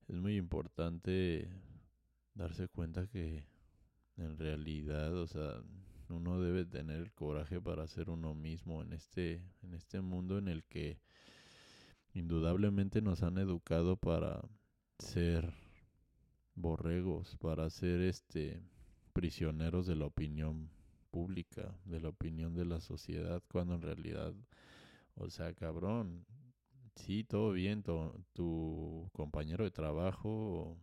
es 0.07 0.15
muy 0.15 0.37
importante 0.37 1.49
darse 2.33 2.69
cuenta 2.69 3.07
que 3.07 3.43
en 4.15 4.37
realidad, 4.37 5.13
o 5.17 5.27
sea, 5.27 5.61
uno 6.07 6.39
debe 6.39 6.63
tener 6.63 7.01
el 7.01 7.11
coraje 7.11 7.59
para 7.59 7.85
ser 7.87 8.09
uno 8.09 8.33
mismo 8.33 8.81
en 8.81 8.93
este, 8.93 9.41
en 9.61 9.73
este 9.73 9.99
mundo 9.99 10.37
en 10.37 10.47
el 10.47 10.63
que 10.63 11.01
indudablemente 12.13 13.01
nos 13.01 13.21
han 13.21 13.37
educado 13.37 13.97
para 13.97 14.39
ser 14.97 15.53
borregos, 16.55 17.35
para 17.35 17.69
ser 17.69 17.99
este 17.99 18.61
prisioneros 19.11 19.87
de 19.87 19.97
la 19.97 20.05
opinión 20.05 20.69
pública, 21.17 21.73
de 21.85 21.99
la 21.99 22.09
opinión 22.09 22.53
de 22.53 22.63
la 22.63 22.79
sociedad, 22.79 23.41
cuando 23.51 23.73
en 23.73 23.81
realidad, 23.81 24.35
o 25.15 25.31
sea, 25.31 25.51
cabrón, 25.55 26.27
sí, 26.95 27.23
todo 27.23 27.53
bien, 27.53 27.81
tu, 28.33 29.09
compañero 29.13 29.63
de 29.63 29.71
trabajo 29.71 30.77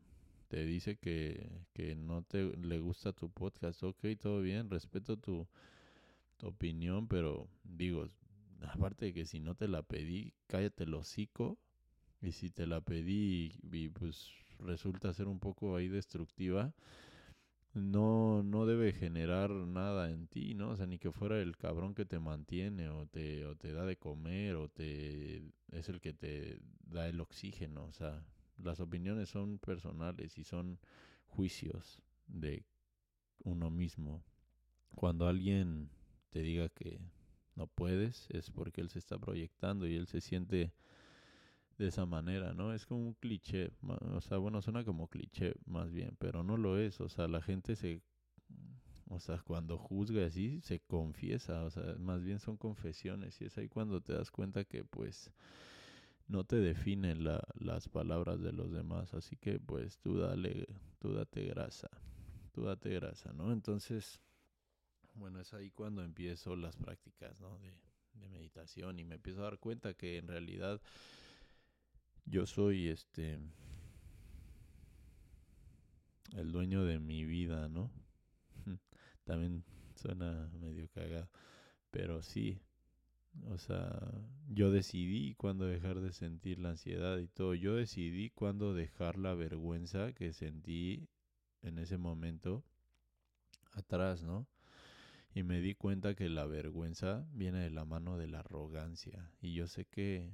te 0.49 0.65
dice 0.67 0.97
que, 0.97 1.49
que 1.73 1.95
no 1.95 2.23
te 2.23 2.57
le 2.57 2.81
gusta 2.81 3.13
tu 3.13 3.31
podcast, 3.31 3.85
ok, 3.85 4.05
todo 4.19 4.41
bien, 4.41 4.71
respeto 4.71 5.17
tu, 5.17 5.47
tu 6.37 6.49
opinión, 6.49 7.07
pero 7.07 7.49
digo, 7.63 8.09
aparte 8.73 9.07
de 9.07 9.15
que 9.15 9.27
si 9.27 9.39
no 9.39 9.55
te 9.55 9.69
la 9.69 9.83
pedí, 9.83 10.33
cállate 10.49 10.83
el 10.83 10.95
hocico, 10.95 11.59
y 12.21 12.33
si 12.33 12.51
te 12.51 12.67
la 12.67 12.81
pedí 12.81 13.53
y 13.71 13.89
pues 13.91 14.31
resulta 14.59 15.13
ser 15.13 15.29
un 15.29 15.39
poco 15.39 15.77
ahí 15.77 15.87
destructiva, 15.87 16.75
no, 17.75 18.43
no 18.43 18.67
generar 18.95 19.51
nada 19.51 20.11
en 20.11 20.27
ti, 20.29 20.55
¿no? 20.55 20.71
O 20.71 20.77
sea, 20.77 20.87
ni 20.87 20.99
que 20.99 21.13
fuera 21.13 21.41
el 21.41 21.57
cabrón 21.57 21.95
que 21.95 22.05
te 22.05 22.19
mantiene 22.19 22.89
o 22.89 23.07
te, 23.07 23.45
o 23.47 23.57
te 23.57 23.73
da 23.73 23.85
de 23.85 23.97
comer 23.97 24.57
o 24.57 24.69
te 24.69 25.43
es 25.73 25.89
el 25.89 26.01
que 26.01 26.13
te 26.13 26.61
da 26.87 27.09
el 27.09 27.21
oxígeno. 27.21 27.85
O 27.85 27.93
sea, 27.93 28.25
las 28.59 28.81
opiniones 28.81 29.29
son 29.29 29.59
personales 29.59 30.39
y 30.39 30.45
son 30.45 30.79
juicios 31.27 32.03
de 32.27 32.65
uno 33.45 33.71
mismo. 33.71 34.23
Cuando 34.95 35.27
alguien 35.27 35.91
te 36.31 36.41
diga 36.41 36.69
que 36.69 37.01
no 37.57 37.67
puedes, 37.67 38.29
es 38.31 38.51
porque 38.51 38.81
él 38.81 38.89
se 38.89 38.99
está 38.99 39.19
proyectando 39.19 39.87
y 39.87 39.97
él 39.97 40.07
se 40.07 40.21
siente 40.21 40.73
de 41.79 41.89
esa 41.89 42.07
manera, 42.07 42.55
¿no? 42.55 42.73
Es 42.73 42.87
como 42.87 43.01
un 43.01 43.15
cliché, 43.15 43.73
o 43.83 44.21
sea, 44.21 44.39
bueno, 44.39 44.63
suena 44.63 44.85
como 44.85 45.09
cliché 45.09 45.55
más 45.67 45.91
bien, 45.91 46.17
pero 46.19 46.45
no 46.45 46.57
lo 46.57 46.79
es, 46.79 47.01
o 47.01 47.09
sea, 47.09 47.27
la 47.27 47.43
gente 47.43 47.75
se, 47.75 48.01
o 49.09 49.21
sea, 49.21 49.39
cuando 49.39 49.79
juzga 49.79 50.27
así, 50.27 50.61
se 50.63 50.81
confiesa, 50.81 51.65
o 51.65 51.71
sea, 51.71 51.95
más 51.99 52.23
bien 52.23 52.39
son 52.39 52.57
confesiones 52.57 53.41
y 53.41 53.45
es 53.45 53.59
ahí 53.59 53.69
cuando 53.69 54.01
te 54.01 54.13
das 54.13 54.31
cuenta 54.31 54.65
que 54.65 54.85
pues 54.85 55.31
no 56.27 56.45
te 56.45 56.57
definen 56.57 57.25
la, 57.25 57.43
las 57.55 57.89
palabras 57.89 58.41
de 58.41 58.53
los 58.53 58.73
demás, 58.73 59.13
así 59.15 59.37
que 59.37 59.61
pues 59.61 59.99
tú 59.99 60.19
dale, 60.19 60.67
tú 60.99 61.13
date 61.13 61.45
grasa, 61.45 61.89
tú 62.53 62.63
date 62.63 62.95
grasa, 62.95 63.33
¿no? 63.33 63.53
Entonces, 63.53 64.21
bueno, 65.15 65.41
es 65.41 65.53
ahí 65.53 65.71
cuando 65.71 66.03
empiezo 66.03 66.57
las 66.57 66.77
prácticas, 66.77 67.41
¿no? 67.41 67.59
De, 67.59 67.75
de 68.15 68.29
meditación 68.29 68.99
y 68.99 69.05
me 69.05 69.17
empiezo 69.17 69.41
a 69.41 69.45
dar 69.45 69.59
cuenta 69.59 69.95
que 69.95 70.17
en 70.17 70.29
realidad 70.29 70.81
yo 72.25 72.47
soy 72.47 72.89
este 72.89 73.39
el 76.33 76.53
dueño 76.53 76.85
de 76.85 76.99
mi 76.99 77.25
vida, 77.25 77.69
¿no? 77.69 77.91
También 79.25 79.65
suena 79.95 80.51
medio 80.61 80.89
cagado, 80.89 81.29
pero 81.91 82.23
sí. 82.23 82.61
O 83.49 83.59
sea, 83.59 84.13
yo 84.49 84.71
decidí 84.71 85.35
cuándo 85.35 85.67
dejar 85.67 86.01
de 86.01 86.13
sentir 86.13 86.59
la 86.61 86.71
ansiedad 86.71 87.19
y 87.19 87.27
todo. 87.27 87.55
Yo 87.55 87.75
decidí 87.75 88.31
cuándo 88.31 88.75
dejar 88.75 89.19
la 89.19 89.35
vergüenza 89.35 90.13
que 90.13 90.33
sentí 90.33 91.09
en 91.63 91.79
ese 91.79 91.99
momento 91.99 92.63
atrás, 93.73 94.23
¿no? 94.23 94.47
Y 95.35 95.43
me 95.43 95.61
di 95.61 95.75
cuenta 95.75 96.15
que 96.15 96.29
la 96.29 96.47
vergüenza 96.47 97.27
viene 97.33 97.59
de 97.61 97.71
la 97.71 97.85
mano 97.85 98.19
de 98.19 98.29
la 98.29 98.41
arrogancia. 98.41 99.33
Y 99.41 99.55
yo 99.55 99.67
sé 99.67 99.85
que 99.85 100.33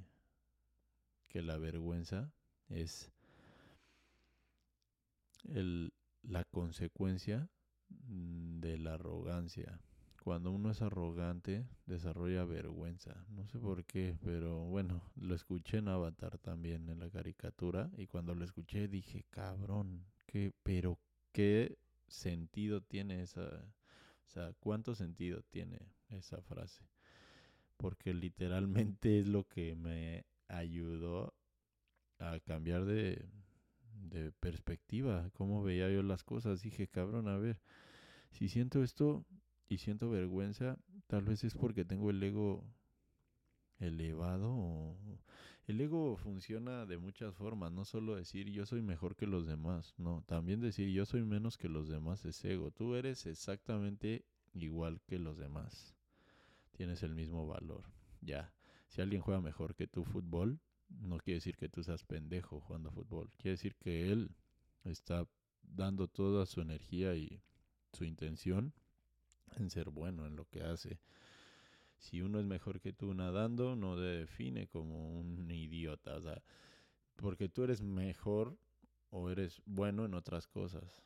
que 1.31 1.41
la 1.41 1.57
vergüenza 1.57 2.33
es 2.67 3.09
el, 5.47 5.93
la 6.23 6.43
consecuencia 6.43 7.49
de 8.07 8.77
la 8.77 8.93
arrogancia. 8.95 9.79
cuando 10.23 10.51
uno 10.51 10.69
es 10.69 10.81
arrogante, 10.83 11.65
desarrolla 11.87 12.45
vergüenza. 12.45 13.25
No 13.29 13.47
sé 13.47 13.57
por 13.59 13.85
qué, 13.85 14.15
pero 14.23 14.65
bueno, 14.65 15.01
lo 15.15 15.33
escuché 15.33 15.77
en 15.77 15.87
Avatar 15.87 16.37
también, 16.37 16.89
en 16.89 16.99
la 16.99 17.09
caricatura, 17.09 17.89
y 17.97 18.05
cuando 18.07 18.35
lo 18.35 18.45
escuché 18.45 18.87
dije, 18.87 19.25
cabrón, 19.31 20.05
qué, 20.27 20.51
pero 20.63 20.99
qué 21.31 21.77
sentido 22.07 22.81
tiene 22.81 23.21
esa, 23.23 23.41
o 23.41 24.29
sea, 24.29 24.53
cuánto 24.59 24.93
sentido 24.93 25.41
tiene 25.49 25.79
esa 26.09 26.41
frase. 26.41 26.85
Porque 27.77 28.13
literalmente 28.13 29.19
es 29.19 29.27
lo 29.27 29.45
que 29.47 29.75
me 29.75 30.25
ayudó 30.47 31.33
a 32.19 32.39
cambiar 32.41 32.85
de, 32.85 33.25
de 34.09 34.31
perspectiva, 34.31 35.29
cómo 35.33 35.63
veía 35.63 35.89
yo 35.89 36.03
las 36.03 36.23
cosas. 36.23 36.61
Dije, 36.61 36.87
cabrón, 36.87 37.27
a 37.27 37.37
ver, 37.37 37.59
si 38.31 38.47
siento 38.49 38.83
esto, 38.83 39.25
y 39.71 39.77
siento 39.77 40.09
vergüenza, 40.09 40.77
tal 41.07 41.23
vez 41.23 41.45
es 41.45 41.53
porque 41.53 41.85
tengo 41.85 42.09
el 42.09 42.21
ego 42.21 42.65
elevado. 43.79 44.97
El 45.65 45.79
ego 45.79 46.17
funciona 46.17 46.85
de 46.85 46.97
muchas 46.97 47.33
formas, 47.35 47.71
no 47.71 47.85
solo 47.85 48.17
decir 48.17 48.49
yo 48.49 48.65
soy 48.65 48.81
mejor 48.81 49.15
que 49.15 49.27
los 49.27 49.47
demás, 49.47 49.93
no, 49.97 50.23
también 50.27 50.59
decir 50.59 50.89
yo 50.89 51.05
soy 51.05 51.23
menos 51.23 51.57
que 51.57 51.69
los 51.69 51.87
demás 51.87 52.25
es 52.25 52.43
ego. 52.43 52.71
Tú 52.71 52.95
eres 52.95 53.25
exactamente 53.25 54.25
igual 54.53 54.99
que 55.07 55.19
los 55.19 55.37
demás. 55.37 55.95
Tienes 56.71 57.01
el 57.01 57.15
mismo 57.15 57.47
valor. 57.47 57.85
Ya. 58.19 58.53
Si 58.89 59.01
alguien 59.01 59.21
juega 59.21 59.39
mejor 59.39 59.73
que 59.75 59.87
tu 59.87 60.03
fútbol, 60.03 60.59
no 60.99 61.17
quiere 61.17 61.37
decir 61.37 61.55
que 61.57 61.69
tú 61.69 61.83
seas 61.83 62.03
pendejo 62.03 62.59
jugando 62.61 62.91
fútbol. 62.91 63.29
Quiere 63.37 63.51
decir 63.51 63.75
que 63.75 64.11
él 64.11 64.31
está 64.83 65.27
dando 65.63 66.07
toda 66.07 66.45
su 66.45 66.61
energía 66.61 67.15
y 67.15 67.41
su 67.93 68.03
intención 68.03 68.73
en 69.57 69.69
ser 69.69 69.89
bueno 69.89 70.25
en 70.25 70.35
lo 70.35 70.45
que 70.45 70.63
hace. 70.63 70.99
Si 71.97 72.21
uno 72.21 72.39
es 72.39 72.45
mejor 72.45 72.81
que 72.81 72.93
tú 72.93 73.13
nadando, 73.13 73.75
no 73.75 73.95
te 73.95 74.01
define 74.01 74.67
como 74.67 75.19
un 75.19 75.51
idiota, 75.51 76.15
o 76.15 76.21
sea, 76.21 76.41
porque 77.15 77.47
tú 77.47 77.63
eres 77.63 77.81
mejor 77.81 78.57
o 79.11 79.29
eres 79.29 79.61
bueno 79.65 80.05
en 80.05 80.15
otras 80.15 80.47
cosas. 80.47 81.03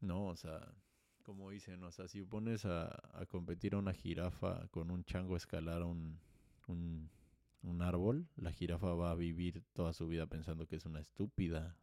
No, 0.00 0.26
o 0.26 0.36
sea, 0.36 0.74
como 1.22 1.50
dicen, 1.50 1.82
o 1.84 1.92
sea, 1.92 2.08
si 2.08 2.22
pones 2.22 2.64
a, 2.64 2.88
a 3.18 3.26
competir 3.26 3.74
a 3.74 3.78
una 3.78 3.94
jirafa 3.94 4.66
con 4.68 4.90
un 4.90 5.04
chango 5.04 5.36
escalar 5.36 5.82
un, 5.82 6.18
un, 6.66 7.10
un 7.62 7.82
árbol, 7.82 8.28
la 8.36 8.52
jirafa 8.52 8.94
va 8.94 9.10
a 9.10 9.14
vivir 9.14 9.62
toda 9.72 9.92
su 9.92 10.06
vida 10.08 10.26
pensando 10.26 10.66
que 10.66 10.76
es 10.76 10.86
una 10.86 11.00
estúpida. 11.00 11.76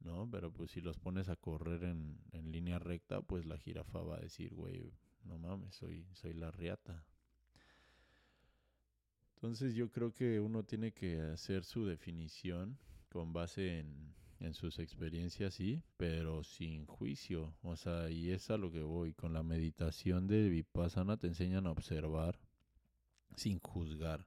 ¿no? 0.00 0.28
Pero 0.30 0.52
pues 0.52 0.70
si 0.70 0.80
los 0.80 0.98
pones 0.98 1.28
a 1.28 1.36
correr 1.36 1.84
en, 1.84 2.18
en 2.32 2.50
línea 2.52 2.78
recta, 2.78 3.20
pues 3.20 3.46
la 3.46 3.58
jirafa 3.58 4.00
va 4.00 4.16
a 4.16 4.20
decir, 4.20 4.54
güey, 4.54 4.92
no 5.24 5.38
mames, 5.38 5.74
soy, 5.74 6.06
soy 6.14 6.32
la 6.32 6.50
riata. 6.50 7.04
Entonces 9.34 9.74
yo 9.74 9.90
creo 9.90 10.12
que 10.12 10.40
uno 10.40 10.64
tiene 10.64 10.92
que 10.92 11.20
hacer 11.20 11.64
su 11.64 11.86
definición 11.86 12.78
con 13.08 13.32
base 13.32 13.78
en, 13.78 14.14
en 14.38 14.54
sus 14.54 14.78
experiencias, 14.78 15.54
sí, 15.54 15.82
pero 15.96 16.44
sin 16.44 16.86
juicio. 16.86 17.54
O 17.62 17.76
sea, 17.76 18.10
y 18.10 18.30
es 18.30 18.50
a 18.50 18.58
lo 18.58 18.70
que 18.70 18.82
voy. 18.82 19.14
Con 19.14 19.32
la 19.32 19.42
meditación 19.42 20.26
de 20.26 20.48
Vipassana 20.48 21.16
te 21.16 21.26
enseñan 21.26 21.66
a 21.66 21.70
observar 21.70 22.38
sin 23.36 23.58
juzgar. 23.60 24.26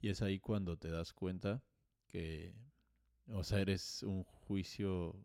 Y 0.00 0.08
es 0.08 0.22
ahí 0.22 0.40
cuando 0.40 0.76
te 0.76 0.90
das 0.90 1.12
cuenta 1.12 1.62
que 2.06 2.54
o 3.32 3.44
sea, 3.44 3.60
eres 3.60 4.02
un 4.02 4.24
juicio 4.24 5.16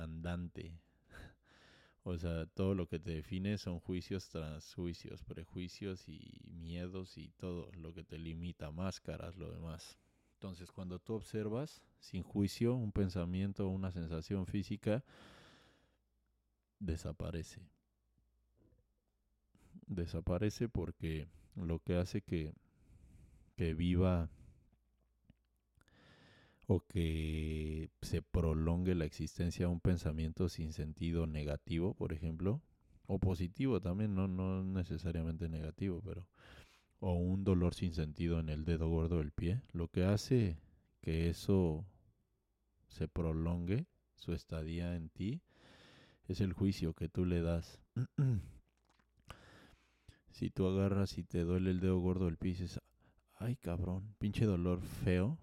andante. 0.00 0.78
O 2.02 2.16
sea, 2.16 2.46
todo 2.46 2.74
lo 2.74 2.88
que 2.88 2.98
te 2.98 3.10
define 3.10 3.58
son 3.58 3.78
juicios 3.78 4.30
tras 4.30 4.72
juicios, 4.74 5.22
prejuicios 5.22 6.08
y 6.08 6.40
miedos 6.46 7.18
y 7.18 7.28
todo 7.28 7.70
lo 7.72 7.92
que 7.92 8.02
te 8.02 8.16
limita, 8.16 8.70
máscaras, 8.70 9.36
lo 9.36 9.52
demás. 9.52 9.98
Entonces, 10.32 10.72
cuando 10.72 10.98
tú 10.98 11.12
observas 11.12 11.82
sin 11.98 12.22
juicio 12.22 12.74
un 12.74 12.90
pensamiento 12.90 13.66
o 13.66 13.70
una 13.70 13.92
sensación 13.92 14.46
física, 14.46 15.04
desaparece. 16.78 17.60
Desaparece 19.86 20.70
porque 20.70 21.28
lo 21.54 21.80
que 21.80 21.96
hace 21.96 22.22
que, 22.22 22.54
que 23.60 23.74
viva 23.74 24.30
o 26.66 26.80
que 26.80 27.90
se 28.00 28.22
prolongue 28.22 28.94
la 28.94 29.04
existencia 29.04 29.66
de 29.66 29.72
un 29.72 29.80
pensamiento 29.80 30.48
sin 30.48 30.72
sentido 30.72 31.26
negativo, 31.26 31.92
por 31.92 32.14
ejemplo, 32.14 32.62
o 33.04 33.18
positivo 33.18 33.78
también, 33.78 34.14
no, 34.14 34.28
no 34.28 34.64
necesariamente 34.64 35.50
negativo, 35.50 36.00
pero 36.02 36.26
o 37.00 37.12
un 37.12 37.44
dolor 37.44 37.74
sin 37.74 37.92
sentido 37.92 38.40
en 38.40 38.48
el 38.48 38.64
dedo 38.64 38.88
gordo 38.88 39.18
del 39.18 39.30
pie, 39.30 39.60
lo 39.72 39.88
que 39.88 40.04
hace 40.04 40.56
que 41.02 41.28
eso 41.28 41.84
se 42.88 43.08
prolongue 43.08 43.84
su 44.14 44.32
estadía 44.32 44.96
en 44.96 45.10
ti 45.10 45.42
es 46.28 46.40
el 46.40 46.54
juicio 46.54 46.94
que 46.94 47.10
tú 47.10 47.26
le 47.26 47.42
das. 47.42 47.78
si 50.30 50.48
tú 50.48 50.66
agarras 50.66 51.18
y 51.18 51.24
te 51.24 51.40
duele 51.40 51.72
el 51.72 51.80
dedo 51.80 51.98
gordo 51.98 52.24
del 52.24 52.38
pie 52.38 52.52
y 52.52 52.54
dices, 52.54 52.80
ay 53.40 53.56
cabrón, 53.56 54.14
pinche 54.18 54.44
dolor 54.44 54.82
feo, 54.82 55.38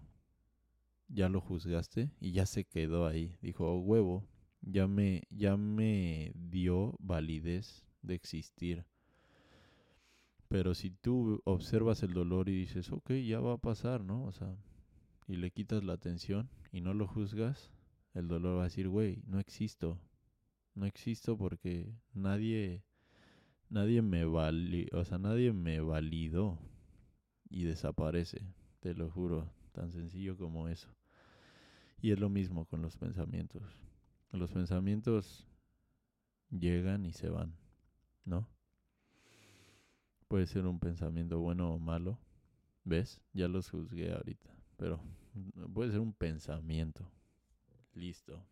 ya 1.08 1.28
lo 1.28 1.40
juzgaste 1.40 2.10
y 2.20 2.30
ya 2.30 2.46
se 2.46 2.64
quedó 2.64 3.06
ahí. 3.06 3.36
Dijo, 3.42 3.66
oh, 3.66 3.80
huevo, 3.80 4.24
ya 4.62 4.86
me, 4.86 5.24
ya 5.30 5.56
me 5.56 6.32
dio 6.34 6.94
validez 7.00 7.84
de 8.02 8.14
existir. 8.14 8.86
Pero 10.48 10.74
si 10.74 10.90
tú 10.90 11.42
observas 11.44 12.02
el 12.02 12.14
dolor 12.14 12.48
y 12.48 12.52
dices, 12.52 12.90
ok, 12.92 13.10
ya 13.26 13.40
va 13.40 13.54
a 13.54 13.58
pasar, 13.58 14.02
¿no? 14.02 14.24
O 14.24 14.32
sea, 14.32 14.56
y 15.26 15.36
le 15.36 15.50
quitas 15.50 15.82
la 15.84 15.94
atención 15.94 16.48
y 16.72 16.80
no 16.80 16.94
lo 16.94 17.06
juzgas, 17.06 17.72
el 18.14 18.28
dolor 18.28 18.58
va 18.58 18.62
a 18.62 18.64
decir, 18.64 18.88
güey, 18.88 19.22
no 19.26 19.40
existo. 19.40 20.00
No 20.74 20.86
existo 20.86 21.36
porque 21.36 21.92
nadie, 22.14 22.84
nadie 23.68 24.02
me 24.02 24.24
vali 24.24 24.86
o 24.92 25.04
sea, 25.04 25.18
nadie 25.18 25.52
me 25.52 25.80
validó 25.80 26.60
y 27.50 27.64
desaparece, 27.64 28.42
te 28.80 28.94
lo 28.94 29.10
juro, 29.10 29.50
tan 29.72 29.92
sencillo 29.92 30.36
como 30.36 30.68
eso. 30.68 30.88
Y 32.00 32.12
es 32.12 32.20
lo 32.20 32.28
mismo 32.28 32.66
con 32.66 32.82
los 32.82 32.96
pensamientos. 32.96 33.62
Los 34.30 34.52
pensamientos 34.52 35.46
llegan 36.50 37.06
y 37.06 37.12
se 37.12 37.28
van, 37.28 37.56
¿no? 38.24 38.48
Puede 40.28 40.46
ser 40.46 40.66
un 40.66 40.78
pensamiento 40.78 41.38
bueno 41.40 41.72
o 41.72 41.78
malo. 41.78 42.18
¿Ves? 42.84 43.20
Ya 43.32 43.48
los 43.48 43.70
juzgué 43.70 44.12
ahorita. 44.12 44.50
Pero 44.76 45.00
puede 45.72 45.90
ser 45.90 46.00
un 46.00 46.12
pensamiento. 46.12 47.10
Listo. 47.94 48.46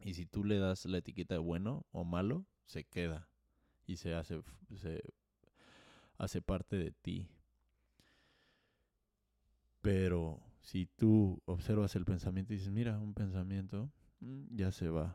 Y 0.00 0.14
si 0.14 0.26
tú 0.26 0.44
le 0.44 0.58
das 0.58 0.86
la 0.86 0.98
etiqueta 0.98 1.34
de 1.34 1.40
bueno 1.40 1.86
o 1.92 2.04
malo, 2.04 2.46
se 2.64 2.84
queda. 2.84 3.28
Y 3.86 3.96
se 3.96 4.14
hace, 4.14 4.42
se 4.76 5.02
hace 6.16 6.40
parte 6.40 6.76
de 6.76 6.90
ti. 6.90 7.28
Pero 9.84 10.40
si 10.62 10.86
tú 10.86 11.42
observas 11.44 11.94
el 11.94 12.06
pensamiento 12.06 12.54
y 12.54 12.56
dices, 12.56 12.72
mira, 12.72 12.98
un 12.98 13.12
pensamiento, 13.12 13.92
mm, 14.20 14.56
ya 14.56 14.72
se 14.72 14.88
va. 14.88 15.14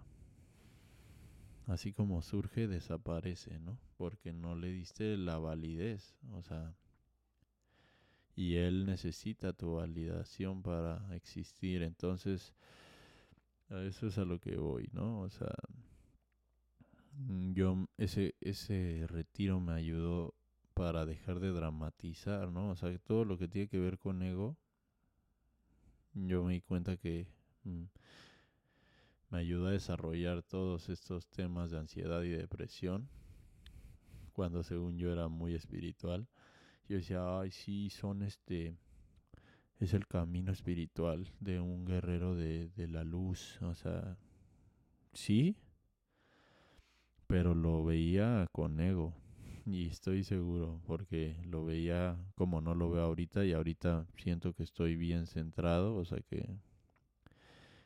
Así 1.65 1.91
como 1.91 2.21
surge, 2.21 2.67
desaparece, 2.67 3.57
¿no? 3.57 3.79
Porque 3.97 4.31
no 4.31 4.55
le 4.55 4.71
diste 4.71 5.17
la 5.17 5.39
validez, 5.39 6.15
o 6.33 6.43
sea, 6.43 6.75
y 8.35 8.57
él 8.57 8.85
necesita 8.85 9.53
tu 9.53 9.73
validación 9.77 10.61
para 10.61 11.15
existir. 11.15 11.81
Entonces, 11.81 12.53
a 13.71 13.81
eso 13.81 14.05
es 14.05 14.19
a 14.19 14.25
lo 14.25 14.39
que 14.39 14.55
voy, 14.55 14.87
¿no? 14.93 15.21
O 15.21 15.31
sea, 15.31 15.55
mm, 17.13 17.53
yo 17.53 17.87
ese 17.97 18.35
ese 18.39 19.05
retiro 19.07 19.59
me 19.59 19.73
ayudó 19.73 20.35
para 20.79 21.05
dejar 21.05 21.41
de 21.41 21.51
dramatizar, 21.51 22.53
¿no? 22.53 22.69
O 22.69 22.75
sea, 22.77 22.97
todo 22.99 23.25
lo 23.25 23.37
que 23.37 23.49
tiene 23.49 23.67
que 23.67 23.79
ver 23.79 23.97
con 23.97 24.23
ego 24.23 24.55
yo 26.13 26.45
me 26.45 26.53
di 26.53 26.61
cuenta 26.61 26.95
que 26.95 27.27
mm, 27.65 27.83
me 29.29 29.39
ayudó 29.39 29.67
a 29.67 29.71
desarrollar 29.71 30.41
todos 30.41 30.87
estos 30.87 31.27
temas 31.27 31.71
de 31.71 31.79
ansiedad 31.79 32.23
y 32.23 32.29
depresión 32.29 33.09
cuando 34.31 34.63
según 34.63 34.97
yo 34.97 35.11
era 35.11 35.27
muy 35.27 35.53
espiritual. 35.53 36.29
Yo 36.87 36.95
decía, 36.95 37.41
ay, 37.41 37.51
sí, 37.51 37.89
son 37.89 38.23
este, 38.23 38.77
es 39.81 39.93
el 39.93 40.07
camino 40.07 40.53
espiritual 40.53 41.29
de 41.41 41.59
un 41.59 41.83
guerrero 41.83 42.35
de, 42.35 42.69
de 42.69 42.87
la 42.87 43.03
luz, 43.03 43.61
o 43.61 43.75
sea, 43.75 44.17
sí, 45.11 45.57
pero 47.27 47.53
lo 47.53 47.83
veía 47.83 48.47
con 48.53 48.79
ego. 48.79 49.13
Y 49.71 49.85
estoy 49.85 50.23
seguro, 50.23 50.81
porque 50.87 51.35
lo 51.45 51.63
veía 51.63 52.17
como 52.33 52.59
no 52.59 52.73
lo 52.73 52.89
veo 52.89 53.03
ahorita 53.03 53.45
y 53.45 53.53
ahorita 53.53 54.07
siento 54.17 54.53
que 54.53 54.63
estoy 54.63 54.95
bien 54.95 55.27
centrado, 55.27 55.95
o 55.95 56.05
sea 56.05 56.19
que, 56.21 56.57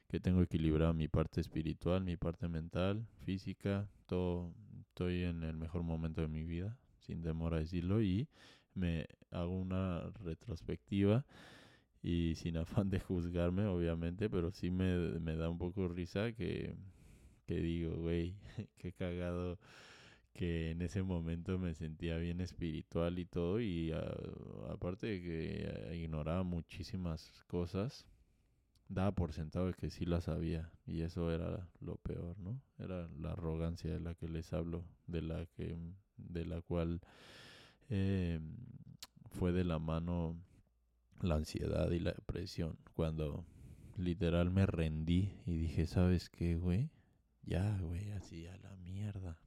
que 0.08 0.22
tengo 0.22 0.42
equilibrado 0.42 0.94
mi 0.94 1.10
parte 1.10 1.42
espiritual, 1.42 2.06
mi 2.06 2.16
parte 2.16 2.48
mental, 2.48 3.06
física, 3.26 3.90
todo, 4.06 4.54
estoy 4.88 5.24
en 5.24 5.44
el 5.44 5.58
mejor 5.58 5.84
momento 5.84 6.22
de 6.22 6.30
mi 6.30 6.46
vida, 6.46 6.78
sin 7.00 7.22
temor 7.22 7.54
a 7.54 7.60
decirlo, 7.60 8.02
y 8.02 8.30
me 8.76 9.06
hago 9.32 9.52
una 9.52 10.10
retrospectiva 10.24 11.26
y 12.02 12.36
sin 12.36 12.56
afán 12.60 12.90
de 12.92 13.02
juzgarme, 13.02 13.66
obviamente, 13.66 14.30
pero 14.30 14.52
sí 14.52 14.72
me, 14.72 15.20
me 15.20 15.36
da 15.36 15.50
un 15.50 15.58
poco 15.58 15.90
risa 15.90 16.32
que, 16.32 16.78
que 17.46 17.56
digo, 17.56 17.94
güey, 17.98 18.38
qué 18.78 18.94
cagado 18.94 19.60
que 20.34 20.72
en 20.72 20.82
ese 20.82 21.04
momento 21.04 21.60
me 21.60 21.74
sentía 21.76 22.18
bien 22.18 22.42
espiritual 22.42 23.20
y 23.20 23.26
todo 23.26 23.60
y 23.62 23.92
aparte 24.70 25.08
de 25.08 25.22
que 25.22 25.96
ignoraba 25.96 26.44
muchísimas 26.44 27.44
cosas, 27.48 28.06
daba 28.90 29.12
por 29.14 29.34
sentado 29.34 29.72
que 29.74 29.90
sí 29.90 30.06
las 30.06 30.26
sabía 30.26 30.72
y 30.86 31.02
eso 31.02 31.32
era 31.32 31.68
lo 31.80 31.98
peor, 31.98 32.38
¿no? 32.40 32.62
Era 32.80 33.08
la 33.20 33.34
arrogancia 33.34 33.92
de 33.92 34.00
la 34.00 34.16
que 34.16 34.28
les 34.28 34.52
hablo, 34.54 34.84
de 35.08 35.22
la 35.22 35.46
que 35.46 35.78
de 36.18 36.46
la 36.46 36.62
cual 36.62 37.02
eh, 37.90 38.40
fue 39.32 39.52
de 39.52 39.64
la 39.64 39.80
mano 39.80 40.36
la 41.22 41.36
ansiedad 41.36 41.90
y 41.92 42.00
la 42.00 42.12
depresión 42.12 42.78
cuando 42.94 43.46
literal 43.98 44.52
me 44.52 44.66
rendí 44.66 45.32
y 45.46 45.58
dije, 45.58 45.86
¿sabes 45.86 46.30
qué, 46.30 46.56
güey? 46.56 46.90
Ya, 47.44 47.78
güey, 47.82 48.12
así 48.12 48.48
a 48.48 48.58
la 48.58 48.76
mierda. 48.78 49.38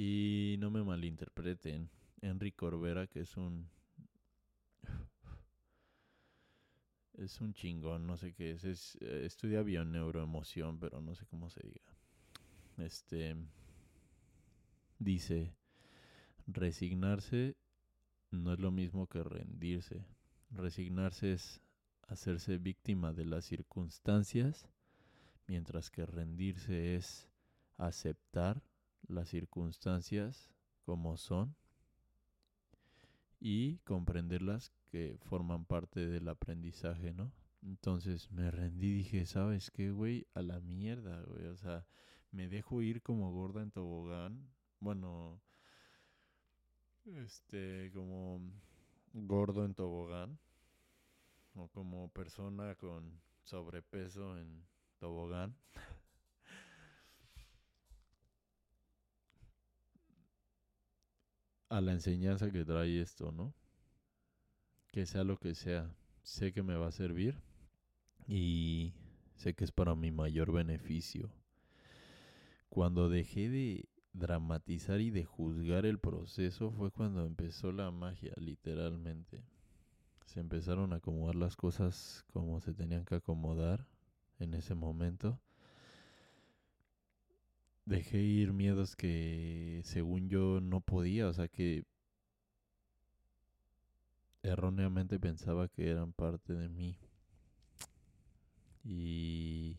Y 0.00 0.54
no 0.60 0.70
me 0.70 0.84
malinterpreten, 0.84 1.90
Enrique 2.20 2.56
Corbera, 2.56 3.08
que 3.08 3.22
es 3.22 3.36
un 3.36 3.68
es 7.14 7.40
un 7.40 7.52
chingón, 7.52 8.06
no 8.06 8.16
sé 8.16 8.32
qué 8.32 8.52
es, 8.52 8.62
es 8.62 8.96
eh, 9.00 9.22
estudia 9.26 9.60
bioneuroemoción, 9.62 10.78
pero 10.78 11.00
no 11.00 11.16
sé 11.16 11.26
cómo 11.26 11.50
se 11.50 11.66
diga. 11.66 11.92
Este 12.76 13.34
dice, 15.00 15.52
resignarse 16.46 17.56
no 18.30 18.52
es 18.52 18.60
lo 18.60 18.70
mismo 18.70 19.08
que 19.08 19.24
rendirse. 19.24 20.06
Resignarse 20.50 21.32
es 21.32 21.60
hacerse 22.06 22.58
víctima 22.58 23.12
de 23.12 23.24
las 23.24 23.46
circunstancias, 23.46 24.68
mientras 25.48 25.90
que 25.90 26.06
rendirse 26.06 26.94
es 26.94 27.28
aceptar 27.78 28.62
las 29.06 29.28
circunstancias 29.28 30.50
como 30.84 31.16
son 31.16 31.54
y 33.40 33.78
comprenderlas 33.78 34.72
que 34.90 35.18
forman 35.22 35.64
parte 35.64 36.06
del 36.06 36.28
aprendizaje, 36.28 37.12
¿no? 37.12 37.32
Entonces 37.62 38.30
me 38.30 38.50
rendí 38.50 38.88
y 38.88 38.94
dije, 38.94 39.26
¿sabes 39.26 39.70
qué, 39.70 39.90
güey? 39.90 40.26
A 40.34 40.42
la 40.42 40.60
mierda, 40.60 41.22
güey. 41.22 41.46
O 41.46 41.56
sea, 41.56 41.86
me 42.30 42.48
dejo 42.48 42.82
ir 42.82 43.02
como 43.02 43.32
gorda 43.32 43.62
en 43.62 43.70
tobogán. 43.70 44.48
Bueno, 44.80 45.40
este, 47.04 47.90
como 47.92 48.40
gordo 49.12 49.64
en 49.64 49.74
tobogán. 49.74 50.38
O 51.54 51.68
como 51.68 52.08
persona 52.10 52.76
con 52.76 53.20
sobrepeso 53.42 54.38
en 54.38 54.64
tobogán. 54.98 55.56
a 61.68 61.80
la 61.80 61.92
enseñanza 61.92 62.50
que 62.50 62.64
trae 62.64 63.00
esto, 63.00 63.32
¿no? 63.32 63.54
Que 64.90 65.06
sea 65.06 65.24
lo 65.24 65.38
que 65.38 65.54
sea, 65.54 65.94
sé 66.22 66.52
que 66.52 66.62
me 66.62 66.76
va 66.76 66.88
a 66.88 66.92
servir 66.92 67.40
y 68.26 68.94
sé 69.34 69.54
que 69.54 69.64
es 69.64 69.72
para 69.72 69.94
mi 69.94 70.10
mayor 70.10 70.52
beneficio. 70.52 71.30
Cuando 72.68 73.08
dejé 73.08 73.48
de 73.48 73.88
dramatizar 74.12 75.00
y 75.00 75.10
de 75.10 75.24
juzgar 75.24 75.86
el 75.86 75.98
proceso 75.98 76.70
fue 76.72 76.90
cuando 76.90 77.24
empezó 77.24 77.72
la 77.72 77.90
magia, 77.90 78.32
literalmente. 78.36 79.44
Se 80.26 80.40
empezaron 80.40 80.92
a 80.92 80.96
acomodar 80.96 81.36
las 81.36 81.56
cosas 81.56 82.24
como 82.32 82.60
se 82.60 82.74
tenían 82.74 83.04
que 83.04 83.14
acomodar 83.14 83.86
en 84.38 84.54
ese 84.54 84.74
momento 84.74 85.40
dejé 87.88 88.18
ir 88.18 88.52
miedos 88.52 88.96
que 88.96 89.80
según 89.84 90.28
yo 90.28 90.60
no 90.60 90.80
podía, 90.80 91.28
o 91.28 91.32
sea 91.32 91.48
que 91.48 91.84
erróneamente 94.42 95.18
pensaba 95.18 95.68
que 95.68 95.90
eran 95.90 96.12
parte 96.12 96.54
de 96.54 96.68
mí. 96.68 96.98
Y 98.84 99.76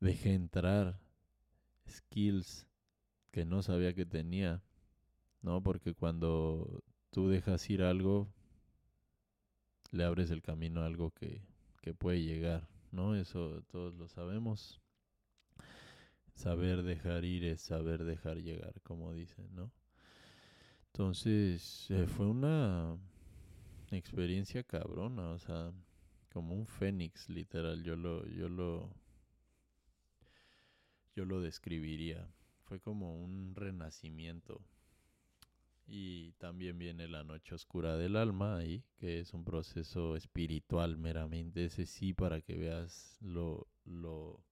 dejé 0.00 0.34
entrar 0.34 0.98
skills 1.88 2.66
que 3.30 3.44
no 3.44 3.62
sabía 3.62 3.94
que 3.94 4.06
tenía, 4.06 4.62
¿no? 5.42 5.62
Porque 5.62 5.94
cuando 5.94 6.82
tú 7.10 7.28
dejas 7.28 7.68
ir 7.70 7.82
algo, 7.82 8.28
le 9.90 10.04
abres 10.04 10.30
el 10.30 10.42
camino 10.42 10.82
a 10.82 10.86
algo 10.86 11.10
que, 11.10 11.42
que 11.82 11.92
puede 11.94 12.22
llegar, 12.22 12.68
¿no? 12.92 13.14
Eso 13.16 13.62
todos 13.68 13.94
lo 13.94 14.08
sabemos. 14.08 14.80
Saber 16.36 16.82
dejar 16.82 17.24
ir 17.24 17.44
es 17.44 17.62
saber 17.62 18.04
dejar 18.04 18.42
llegar, 18.42 18.80
como 18.82 19.14
dicen, 19.14 19.48
¿no? 19.54 19.72
Entonces, 20.88 21.90
eh, 21.90 22.06
fue 22.06 22.26
una 22.26 22.98
experiencia 23.90 24.62
cabrona, 24.62 25.30
o 25.30 25.38
sea, 25.38 25.72
como 26.30 26.54
un 26.54 26.66
fénix, 26.66 27.30
literal, 27.30 27.82
yo 27.82 27.96
lo, 27.96 28.26
yo 28.26 28.50
lo, 28.50 28.94
yo 31.14 31.24
lo 31.24 31.40
describiría. 31.40 32.28
Fue 32.64 32.80
como 32.80 33.16
un 33.18 33.54
renacimiento. 33.54 34.60
Y 35.86 36.32
también 36.32 36.78
viene 36.78 37.08
la 37.08 37.24
noche 37.24 37.54
oscura 37.54 37.96
del 37.96 38.14
alma 38.14 38.58
ahí, 38.58 38.84
que 38.98 39.20
es 39.20 39.32
un 39.32 39.42
proceso 39.42 40.16
espiritual 40.16 40.98
meramente, 40.98 41.64
ese 41.64 41.86
sí, 41.86 42.12
para 42.12 42.42
que 42.42 42.58
veas 42.58 43.16
lo, 43.22 43.68
lo 43.84 44.44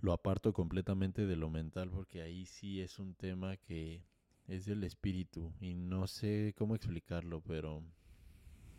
lo 0.00 0.12
aparto 0.12 0.52
completamente 0.52 1.26
de 1.26 1.36
lo 1.36 1.50
mental 1.50 1.90
porque 1.90 2.22
ahí 2.22 2.46
sí 2.46 2.80
es 2.80 2.98
un 2.98 3.14
tema 3.14 3.56
que 3.56 4.02
es 4.46 4.64
del 4.64 4.84
espíritu 4.84 5.52
y 5.60 5.74
no 5.74 6.06
sé 6.06 6.54
cómo 6.56 6.74
explicarlo, 6.74 7.40
pero 7.42 7.82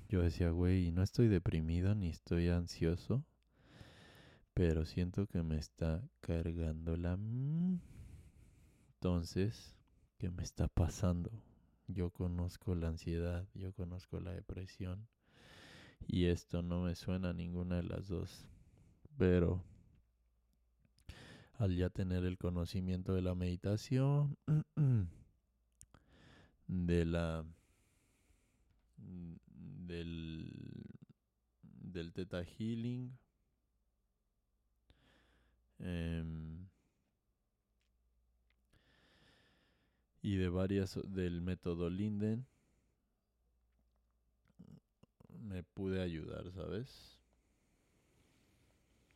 yo 0.10 0.22
decía, 0.22 0.50
güey, 0.50 0.92
no 0.92 1.04
estoy 1.04 1.28
deprimido 1.28 1.96
ni 1.96 2.10
estoy 2.10 2.50
ansioso, 2.50 3.24
pero 4.54 4.86
siento 4.86 5.28
que 5.28 5.44
me 5.44 5.58
está 5.58 6.04
cargando 6.20 6.98
la... 6.98 7.18
Entonces, 8.96 9.78
¿qué 10.18 10.30
me 10.30 10.44
está 10.44 10.68
pasando? 10.68 11.32
Yo 11.88 12.10
conozco 12.10 12.76
la 12.76 12.90
ansiedad, 12.90 13.48
yo 13.54 13.74
conozco 13.74 14.20
la 14.20 14.34
depresión 14.34 15.08
y 16.08 16.26
esto 16.26 16.62
no 16.62 16.82
me 16.82 16.96
suena 16.96 17.30
a 17.30 17.34
ninguna 17.34 17.78
de 17.78 17.84
las 17.84 18.08
dos, 18.08 18.46
pero 19.18 19.64
al 21.62 21.76
ya 21.76 21.92
tener 21.92 22.26
el 22.26 22.40
conocimiento 22.40 23.14
de 23.14 23.22
la 23.22 23.36
meditación, 23.36 24.36
de 26.68 27.06
la 27.06 27.46
del, 28.98 30.52
del 31.62 32.14
Theta 32.14 32.44
Healing, 32.44 33.16
em, 35.78 36.68
y 40.24 40.38
de 40.38 40.50
varias 40.50 41.00
del 41.04 41.42
método 41.44 41.92
Linden, 41.92 42.48
me 45.30 45.62
pude 45.62 46.02
ayudar, 46.02 46.52
¿sabes? 46.54 47.21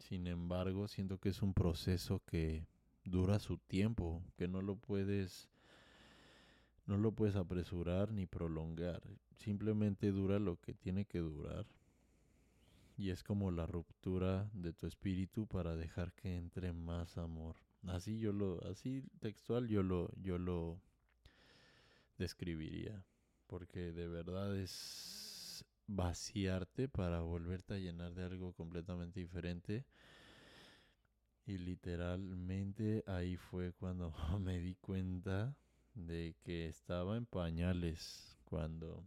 Sin 0.07 0.27
embargo, 0.27 0.87
siento 0.87 1.17
que 1.17 1.29
es 1.29 1.41
un 1.41 1.55
proceso 1.55 2.21
que 2.27 2.67
dura 3.05 3.39
su 3.39 3.57
tiempo, 3.57 4.21
que 4.37 4.47
no 4.47 4.61
lo 4.61 4.75
puedes 4.75 5.49
no 6.85 6.97
lo 6.97 7.11
puedes 7.11 7.35
apresurar 7.35 8.11
ni 8.11 8.27
prolongar, 8.27 9.01
simplemente 9.37 10.11
dura 10.11 10.37
lo 10.37 10.57
que 10.57 10.75
tiene 10.75 11.05
que 11.05 11.17
durar. 11.17 11.65
Y 12.95 13.09
es 13.09 13.23
como 13.23 13.49
la 13.49 13.65
ruptura 13.65 14.47
de 14.53 14.73
tu 14.73 14.85
espíritu 14.85 15.47
para 15.47 15.75
dejar 15.75 16.13
que 16.13 16.37
entre 16.37 16.71
más 16.71 17.17
amor. 17.17 17.55
Así 17.87 18.19
yo 18.19 18.31
lo 18.31 18.63
así 18.67 19.03
textual 19.19 19.67
yo 19.67 19.81
lo 19.81 20.11
yo 20.21 20.37
lo 20.37 20.79
describiría, 22.19 23.03
porque 23.47 23.91
de 23.91 24.07
verdad 24.07 24.55
es 24.55 25.24
vaciarte 25.87 26.87
para 26.87 27.21
volverte 27.21 27.75
a 27.75 27.77
llenar 27.77 28.13
de 28.13 28.23
algo 28.23 28.53
completamente 28.53 29.19
diferente. 29.19 29.85
Y 31.45 31.57
literalmente 31.59 33.03
ahí 33.07 33.37
fue 33.37 33.71
cuando 33.73 34.11
me 34.39 34.59
di 34.59 34.75
cuenta 34.75 35.55
de 35.93 36.35
que 36.43 36.67
estaba 36.67 37.17
en 37.17 37.25
pañales, 37.25 38.37
cuando, 38.43 39.03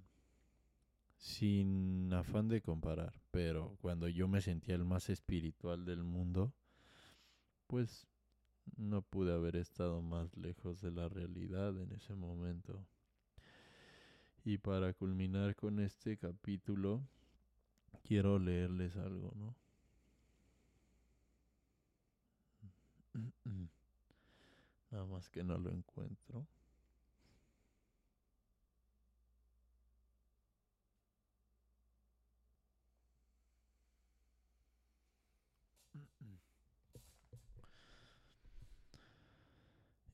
sin 1.16 2.12
afán 2.12 2.48
de 2.48 2.62
comparar, 2.62 3.12
pero 3.30 3.76
cuando 3.80 4.08
yo 4.08 4.28
me 4.28 4.40
sentía 4.40 4.74
el 4.74 4.84
más 4.84 5.10
espiritual 5.10 5.84
del 5.84 6.02
mundo, 6.02 6.54
pues 7.66 8.06
no 8.76 9.02
pude 9.02 9.32
haber 9.32 9.56
estado 9.56 10.00
más 10.00 10.36
lejos 10.36 10.80
de 10.80 10.90
la 10.90 11.08
realidad 11.08 11.78
en 11.80 11.92
ese 11.92 12.14
momento. 12.14 12.86
Y 14.44 14.58
para 14.58 14.92
culminar 14.94 15.54
con 15.56 15.78
este 15.78 16.16
capítulo, 16.16 17.02
quiero 18.02 18.38
leerles 18.38 18.96
algo, 18.96 19.32
¿no? 19.36 19.54
Nada 24.90 25.04
más 25.06 25.28
que 25.28 25.44
no 25.44 25.58
lo 25.58 25.70
encuentro. 25.70 26.46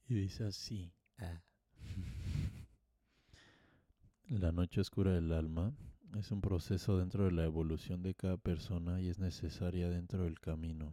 Y 0.08 0.14
dice 0.14 0.44
así. 0.44 0.92
Ah. 1.18 1.40
La 4.40 4.50
noche 4.50 4.80
oscura 4.80 5.12
del 5.12 5.32
alma 5.32 5.72
es 6.18 6.32
un 6.32 6.40
proceso 6.40 6.98
dentro 6.98 7.26
de 7.26 7.30
la 7.30 7.44
evolución 7.44 8.02
de 8.02 8.16
cada 8.16 8.36
persona 8.36 9.00
y 9.00 9.08
es 9.08 9.20
necesaria 9.20 9.88
dentro 9.88 10.24
del 10.24 10.40
camino. 10.40 10.92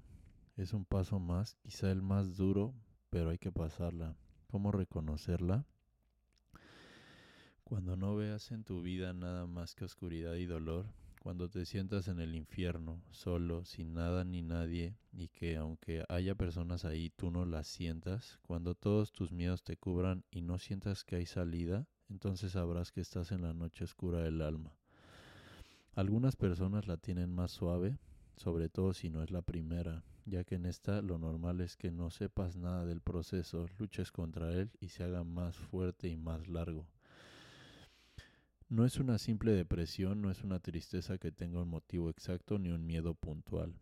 Es 0.58 0.74
un 0.74 0.86
paso 0.86 1.20
más, 1.20 1.56
quizá 1.56 1.92
el 1.92 2.04
más 2.04 2.38
duro, 2.38 2.76
pero 3.10 3.32
hay 3.32 3.40
que 3.40 3.52
pasarla. 3.52 4.16
¿Cómo 4.46 4.72
reconocerla? 4.72 5.66
Cuando 7.64 7.98
no 7.98 8.16
veas 8.16 8.52
en 8.52 8.64
tu 8.64 8.84
vida 8.84 9.12
nada 9.12 9.48
más 9.48 9.74
que 9.74 9.86
oscuridad 9.86 10.36
y 10.36 10.46
dolor, 10.46 10.86
cuando 11.20 11.50
te 11.50 11.66
sientas 11.66 12.08
en 12.10 12.20
el 12.20 12.36
infierno, 12.36 13.02
solo, 13.10 13.66
sin 13.66 13.96
nada 13.96 14.24
ni 14.24 14.44
nadie, 14.44 14.96
y 15.12 15.30
que 15.30 15.58
aunque 15.58 16.06
haya 16.10 16.36
personas 16.36 16.86
ahí, 16.86 17.10
tú 17.10 17.32
no 17.32 17.46
las 17.46 17.68
sientas, 17.68 18.38
cuando 18.44 18.76
todos 18.76 19.12
tus 19.12 19.32
miedos 19.32 19.64
te 19.64 19.78
cubran 19.78 20.26
y 20.30 20.44
no 20.44 20.60
sientas 20.60 21.04
que 21.04 21.16
hay 21.16 21.26
salida, 21.26 21.88
entonces 22.12 22.52
sabrás 22.52 22.92
que 22.92 23.02
estás 23.02 23.32
en 23.32 23.42
la 23.42 23.54
noche 23.54 23.86
oscura 23.86 24.20
del 24.20 24.42
alma. 24.42 24.74
Algunas 25.96 26.36
personas 26.36 26.88
la 26.88 26.98
tienen 26.98 27.34
más 27.34 27.52
suave, 27.52 27.98
sobre 28.36 28.70
todo 28.70 28.94
si 28.94 29.10
no 29.10 29.24
es 29.24 29.32
la 29.32 29.42
primera, 29.42 30.04
ya 30.26 30.44
que 30.44 30.56
en 30.56 30.66
esta 30.66 31.02
lo 31.02 31.18
normal 31.18 31.62
es 31.62 31.78
que 31.78 31.90
no 31.90 32.12
sepas 32.12 32.58
nada 32.58 32.86
del 32.86 33.02
proceso, 33.02 33.68
luches 33.80 34.12
contra 34.12 34.54
él 34.54 34.72
y 34.80 34.90
se 34.90 35.04
haga 35.04 35.24
más 35.24 35.56
fuerte 35.56 36.10
y 36.10 36.18
más 36.18 36.48
largo. 36.48 36.86
No 38.68 38.86
es 38.86 38.98
una 38.98 39.18
simple 39.18 39.52
depresión, 39.52 40.22
no 40.22 40.32
es 40.32 40.44
una 40.44 40.60
tristeza 40.60 41.18
que 41.18 41.32
tenga 41.32 41.62
un 41.62 41.70
motivo 41.70 42.10
exacto 42.10 42.58
ni 42.58 42.72
un 42.72 42.86
miedo 42.86 43.16
puntual. 43.16 43.74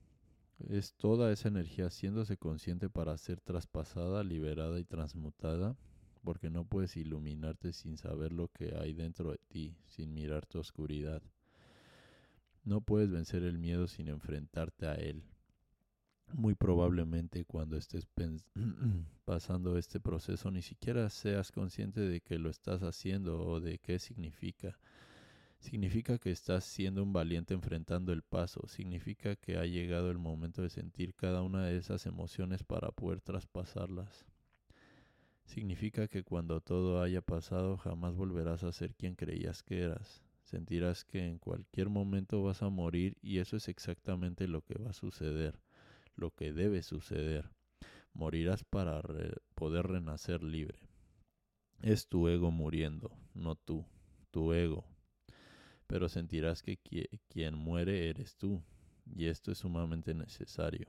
Es 0.68 0.94
toda 0.94 1.32
esa 1.32 1.48
energía 1.48 1.88
haciéndose 1.88 2.38
consciente 2.38 2.90
para 2.90 3.18
ser 3.18 3.40
traspasada, 3.40 4.24
liberada 4.24 4.80
y 4.80 4.84
transmutada, 4.84 5.76
porque 6.24 6.50
no 6.50 6.66
puedes 6.66 6.98
iluminarte 6.98 7.74
sin 7.74 7.98
saber 7.98 8.32
lo 8.34 8.48
que 8.50 8.76
hay 8.76 8.94
dentro 8.94 9.32
de 9.32 9.40
ti, 9.48 9.76
sin 9.88 10.14
mirar 10.14 10.46
tu 10.46 10.60
oscuridad. 10.60 11.22
No 12.64 12.82
puedes 12.82 13.10
vencer 13.10 13.44
el 13.44 13.58
miedo 13.58 13.88
sin 13.88 14.10
enfrentarte 14.10 14.88
a 14.88 14.96
él. 14.96 15.24
Muy 16.34 16.54
probablemente 16.54 17.46
cuando 17.46 17.78
estés 17.78 18.08
pasando 19.26 19.78
este 19.78 20.00
proceso 20.00 20.52
ni 20.52 20.62
siquiera 20.62 21.10
seas 21.10 21.52
consciente 21.52 22.02
de 22.02 22.22
que 22.22 22.38
lo 22.38 22.50
estás 22.50 22.84
haciendo 22.84 23.42
o 23.42 23.60
de 23.60 23.80
qué 23.80 23.98
significa. 23.98 24.78
Significa 25.60 26.18
que 26.20 26.32
estás 26.32 26.64
siendo 26.64 27.04
un 27.04 27.12
valiente 27.12 27.54
enfrentando 27.54 28.14
el 28.14 28.22
paso. 28.22 28.68
Significa 28.68 29.36
que 29.36 29.58
ha 29.58 29.66
llegado 29.66 30.10
el 30.10 30.18
momento 30.18 30.62
de 30.62 30.70
sentir 30.70 31.16
cada 31.16 31.42
una 31.42 31.66
de 31.66 31.78
esas 31.78 32.06
emociones 32.06 32.64
para 32.64 32.92
poder 32.92 33.22
traspasarlas. 33.22 34.26
Significa 35.50 36.08
que 36.08 36.24
cuando 36.24 36.62
todo 36.62 37.02
haya 37.02 37.22
pasado 37.24 37.76
jamás 37.76 38.16
volverás 38.16 38.64
a 38.64 38.72
ser 38.72 38.94
quien 38.94 39.16
creías 39.16 39.64
que 39.64 39.82
eras. 39.82 40.22
Sentirás 40.44 41.06
que 41.06 41.26
en 41.26 41.40
cualquier 41.40 41.90
momento 41.90 42.44
vas 42.44 42.62
a 42.62 42.70
morir 42.70 43.18
y 43.24 43.40
eso 43.40 43.58
es 43.58 43.68
exactamente 43.68 44.48
lo 44.48 44.62
que 44.62 44.78
va 44.78 44.92
a 44.92 44.94
suceder, 44.94 45.60
lo 46.16 46.30
que 46.30 46.54
debe 46.54 46.84
suceder. 46.84 47.50
Morirás 48.14 48.64
para 48.64 49.02
poder 49.56 49.88
renacer 49.88 50.44
libre. 50.44 50.78
Es 51.82 52.08
tu 52.08 52.28
ego 52.28 52.52
muriendo, 52.52 53.12
no 53.34 53.56
tú, 53.56 53.88
tu 54.30 54.54
ego. 54.54 54.86
Pero 55.88 56.10
sentirás 56.10 56.62
que 56.62 56.78
quien 57.28 57.56
muere 57.56 58.08
eres 58.08 58.36
tú, 58.36 58.62
y 59.16 59.26
esto 59.26 59.52
es 59.52 59.58
sumamente 59.58 60.14
necesario. 60.14 60.86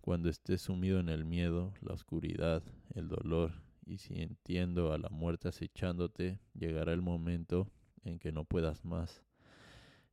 Cuando 0.00 0.28
estés 0.28 0.62
sumido 0.62 0.98
en 0.98 1.08
el 1.08 1.24
miedo, 1.24 1.72
la 1.82 1.94
oscuridad, 1.94 2.64
el 2.94 3.06
dolor, 3.08 3.65
y 3.86 3.98
sintiendo 3.98 4.92
a 4.92 4.98
la 4.98 5.08
muerte 5.08 5.48
acechándote, 5.48 6.40
llegará 6.54 6.92
el 6.92 7.02
momento 7.02 7.70
en 8.02 8.18
que 8.18 8.32
no 8.32 8.44
puedas 8.44 8.84
más, 8.84 9.22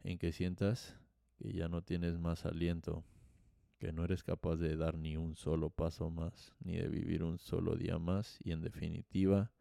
en 0.04 0.18
que 0.20 0.32
sientas 0.32 0.96
que 1.36 1.52
ya 1.52 1.68
no 1.68 1.82
tienes 1.82 2.20
más 2.20 2.46
aliento, 2.46 3.04
que 3.80 3.92
no 3.92 4.06
eres 4.06 4.24
capaz 4.24 4.58
de 4.58 4.78
dar 4.78 4.98
ni 4.98 5.18
un 5.18 5.36
solo 5.36 5.70
paso 5.72 6.10
más, 6.10 6.54
ni 6.64 6.78
de 6.78 6.88
vivir 6.88 7.24
un 7.24 7.40
solo 7.40 7.76
día 7.76 7.98
más 7.98 8.38
y 8.44 8.52
en 8.52 8.62
definitiva, 8.62 9.52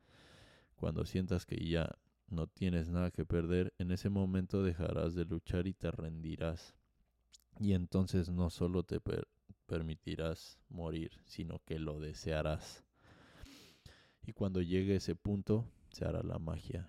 cuando 0.77 1.05
sientas 1.07 1.47
que 1.47 1.57
ya 1.67 1.99
no 2.29 2.47
tienes 2.47 2.91
nada 2.91 3.11
que 3.11 3.25
perder, 3.25 3.75
en 3.79 3.91
ese 3.93 4.11
momento 4.11 4.63
dejarás 4.63 5.15
de 5.15 5.25
luchar 5.25 5.67
y 5.67 5.75
te 5.75 5.91
rendirás. 5.91 6.75
Y 7.59 7.75
entonces 7.75 8.31
no 8.31 8.51
solo 8.51 8.83
te 8.83 8.99
permitirás 9.67 10.59
morir, 10.69 11.13
sino 11.27 11.61
que 11.65 11.79
lo 11.79 12.01
desearás. 12.01 12.85
Y 14.25 14.33
cuando 14.33 14.63
llegue 14.63 14.97
ese 14.97 15.15
punto, 15.15 15.67
se 15.91 16.05
hará 16.05 16.23
la 16.23 16.39
magia. 16.39 16.89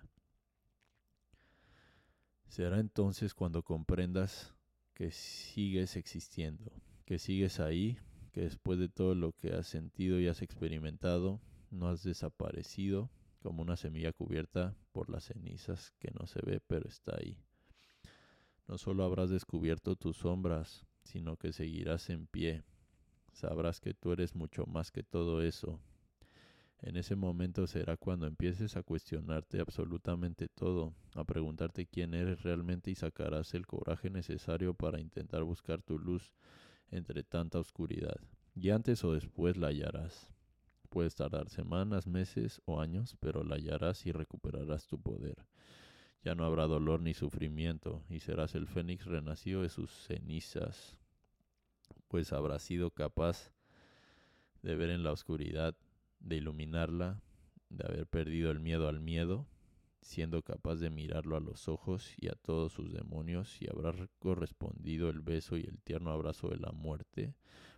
Será 2.48 2.78
entonces 2.78 3.34
cuando 3.34 3.62
comprendas 3.62 4.54
que 4.94 5.10
sigues 5.10 5.96
existiendo, 5.96 6.70
que 7.04 7.18
sigues 7.18 7.58
ahí, 7.58 7.98
que 8.32 8.42
después 8.42 8.78
de 8.78 8.88
todo 8.88 9.14
lo 9.14 9.32
que 9.32 9.52
has 9.52 9.66
sentido 9.66 10.20
y 10.20 10.28
has 10.28 10.42
experimentado, 10.42 11.40
no 11.70 11.88
has 11.88 12.02
desaparecido 12.02 13.10
como 13.42 13.62
una 13.62 13.76
semilla 13.76 14.12
cubierta 14.12 14.76
por 14.92 15.10
las 15.10 15.24
cenizas 15.24 15.92
que 15.98 16.10
no 16.18 16.26
se 16.26 16.40
ve 16.44 16.60
pero 16.66 16.88
está 16.88 17.16
ahí. 17.16 17.36
No 18.66 18.78
solo 18.78 19.04
habrás 19.04 19.30
descubierto 19.30 19.96
tus 19.96 20.16
sombras, 20.16 20.86
sino 21.02 21.36
que 21.36 21.52
seguirás 21.52 22.08
en 22.08 22.26
pie. 22.26 22.64
Sabrás 23.32 23.80
que 23.80 23.92
tú 23.92 24.12
eres 24.12 24.34
mucho 24.34 24.64
más 24.66 24.90
que 24.90 25.02
todo 25.02 25.42
eso. 25.42 25.80
En 26.80 26.96
ese 26.96 27.16
momento 27.16 27.66
será 27.66 27.96
cuando 27.96 28.26
empieces 28.26 28.76
a 28.76 28.82
cuestionarte 28.82 29.60
absolutamente 29.60 30.48
todo, 30.48 30.94
a 31.14 31.24
preguntarte 31.24 31.86
quién 31.86 32.14
eres 32.14 32.42
realmente 32.42 32.90
y 32.90 32.94
sacarás 32.94 33.54
el 33.54 33.66
coraje 33.66 34.10
necesario 34.10 34.74
para 34.74 35.00
intentar 35.00 35.44
buscar 35.44 35.82
tu 35.82 35.98
luz 35.98 36.34
entre 36.90 37.22
tanta 37.22 37.58
oscuridad, 37.58 38.20
y 38.54 38.70
antes 38.70 39.02
o 39.04 39.12
después 39.12 39.56
la 39.56 39.68
hallarás. 39.68 40.30
Puedes 40.90 41.14
tardar 41.14 41.48
semanas, 41.48 42.06
meses 42.06 42.60
o 42.66 42.80
años, 42.80 43.16
pero 43.18 43.42
la 43.42 43.56
hallarás 43.56 44.06
y 44.06 44.12
recuperarás 44.12 44.86
tu 44.86 45.00
poder. 45.00 45.46
Ya 46.22 46.34
no 46.34 46.44
habrá 46.44 46.66
dolor 46.66 47.00
ni 47.00 47.14
sufrimiento, 47.14 48.04
y 48.08 48.20
serás 48.20 48.54
el 48.54 48.66
fénix 48.66 49.06
renacido 49.06 49.62
de 49.62 49.70
sus 49.70 49.90
cenizas, 49.90 50.96
pues 52.08 52.32
habrás 52.32 52.62
sido 52.62 52.90
capaz 52.90 53.52
de 54.62 54.76
ver 54.76 54.90
en 54.90 55.02
la 55.02 55.12
oscuridad, 55.12 55.74
de 56.24 56.36
iluminarla, 56.36 57.22
de 57.68 57.84
haber 57.86 58.06
perdido 58.06 58.50
el 58.50 58.60
miedo 58.60 58.88
al 58.88 59.00
miedo, 59.00 59.46
siendo 60.00 60.42
capaz 60.42 60.76
de 60.76 60.90
mirarlo 60.90 61.36
a 61.36 61.40
los 61.40 61.68
ojos 61.68 62.12
y 62.18 62.28
a 62.28 62.34
todos 62.34 62.72
sus 62.72 62.92
demonios, 62.92 63.60
y 63.60 63.68
habrás 63.70 63.96
correspondido 64.18 65.08
el 65.08 65.20
beso 65.20 65.56
y 65.56 65.62
el 65.62 65.80
tierno 65.80 66.10
abrazo 66.10 66.48
de 66.48 66.58
la 66.58 66.72
muerte, 66.72 67.34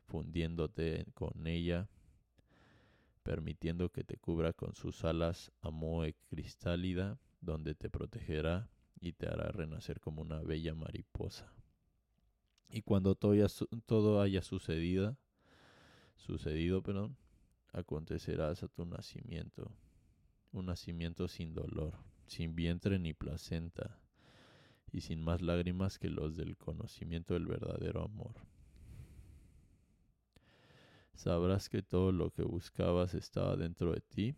fundiéndote 0.06 1.06
con 1.14 1.46
ella, 1.46 1.88
permitiendo 3.22 3.90
que 3.90 4.04
te 4.04 4.16
cubra 4.16 4.52
con 4.52 4.74
sus 4.74 5.04
alas 5.04 5.52
amoe 5.60 6.14
cristálida, 6.28 7.18
donde 7.40 7.74
te 7.74 7.90
protegerá 7.90 8.68
y 9.00 9.12
te 9.12 9.28
hará 9.28 9.48
renacer 9.48 10.00
como 10.00 10.22
una 10.22 10.40
bella 10.42 10.74
mariposa. 10.74 11.52
Y 12.70 12.82
cuando 12.82 13.14
todo 13.14 13.32
haya, 13.32 13.46
todo 13.86 14.20
haya 14.20 14.42
sucedido, 14.42 15.16
sucedido, 16.16 16.82
perdón, 16.82 17.16
acontecerás 17.76 18.62
a 18.62 18.68
tu 18.68 18.86
nacimiento, 18.86 19.70
un 20.52 20.66
nacimiento 20.66 21.28
sin 21.28 21.52
dolor, 21.52 21.94
sin 22.26 22.56
vientre 22.56 22.98
ni 22.98 23.12
placenta, 23.12 24.00
y 24.90 25.02
sin 25.02 25.22
más 25.22 25.42
lágrimas 25.42 25.98
que 25.98 26.08
los 26.08 26.36
del 26.36 26.56
conocimiento 26.56 27.34
del 27.34 27.46
verdadero 27.46 28.02
amor. 28.02 28.34
Sabrás 31.14 31.68
que 31.68 31.82
todo 31.82 32.12
lo 32.12 32.30
que 32.30 32.42
buscabas 32.42 33.14
estaba 33.14 33.56
dentro 33.56 33.92
de 33.92 34.00
ti, 34.00 34.34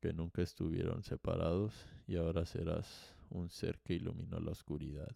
que 0.00 0.12
nunca 0.12 0.42
estuvieron 0.42 1.02
separados, 1.02 1.74
y 2.06 2.16
ahora 2.16 2.46
serás 2.46 3.16
un 3.30 3.50
ser 3.50 3.80
que 3.80 3.94
iluminó 3.94 4.38
la 4.38 4.52
oscuridad, 4.52 5.14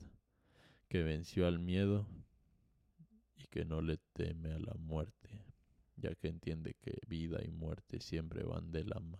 que 0.88 1.05
venció 1.05 1.47
al 1.47 1.61
miedo 1.61 2.07
y 3.37 3.47
que 3.47 3.64
no 3.64 3.83
le 3.83 3.99
teme 4.14 4.53
a 4.53 4.59
la 4.59 4.75
muerte, 4.75 5.20
ya 6.01 6.15
que 6.15 6.29
entiende 6.29 6.75
que 6.81 6.99
vida 7.07 7.41
y 7.45 7.51
muerte 7.51 8.01
siempre 8.01 8.43
van 8.45 8.73
de 8.73 8.85
la 8.85 8.99
mano. 9.01 9.19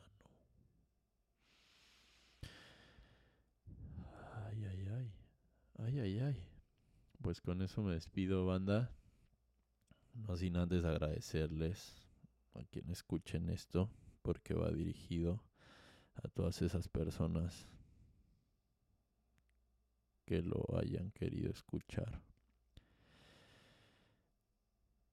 Ay, 4.33 4.64
ay, 4.64 4.88
ay. 4.88 5.12
Ay, 5.79 5.99
ay, 6.01 6.19
ay. 6.21 6.43
Pues 7.23 7.40
con 7.40 7.62
eso 7.62 7.83
me 7.83 7.95
despido, 7.95 8.47
banda. 8.47 8.90
No 10.14 10.37
sin 10.37 10.57
antes 10.57 10.85
agradecerles 10.85 11.95
a 12.55 12.64
quien 12.64 12.90
escuchen 12.90 13.49
esto, 13.51 13.90
porque 14.23 14.55
va 14.55 14.71
dirigido 14.71 15.43
a 16.16 16.29
todas 16.29 16.62
esas 16.62 16.88
personas 16.88 17.66
que 20.25 20.43
lo 20.43 20.64
hayan 20.79 21.11
querido 21.12 21.51
escuchar. 21.51 22.21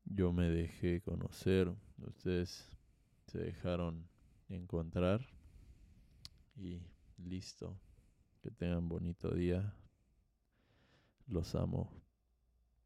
Yo 0.10 0.32
me 0.32 0.50
dejé 0.50 1.02
conocer, 1.02 1.74
ustedes 1.98 2.66
se 3.28 3.40
dejaron 3.40 4.08
encontrar 4.50 5.28
y 6.56 6.82
listo. 7.18 7.78
Que 8.42 8.52
tengan 8.52 8.88
bonito 8.88 9.32
día. 9.32 9.74
Los 11.28 11.56
amo. 11.56 11.92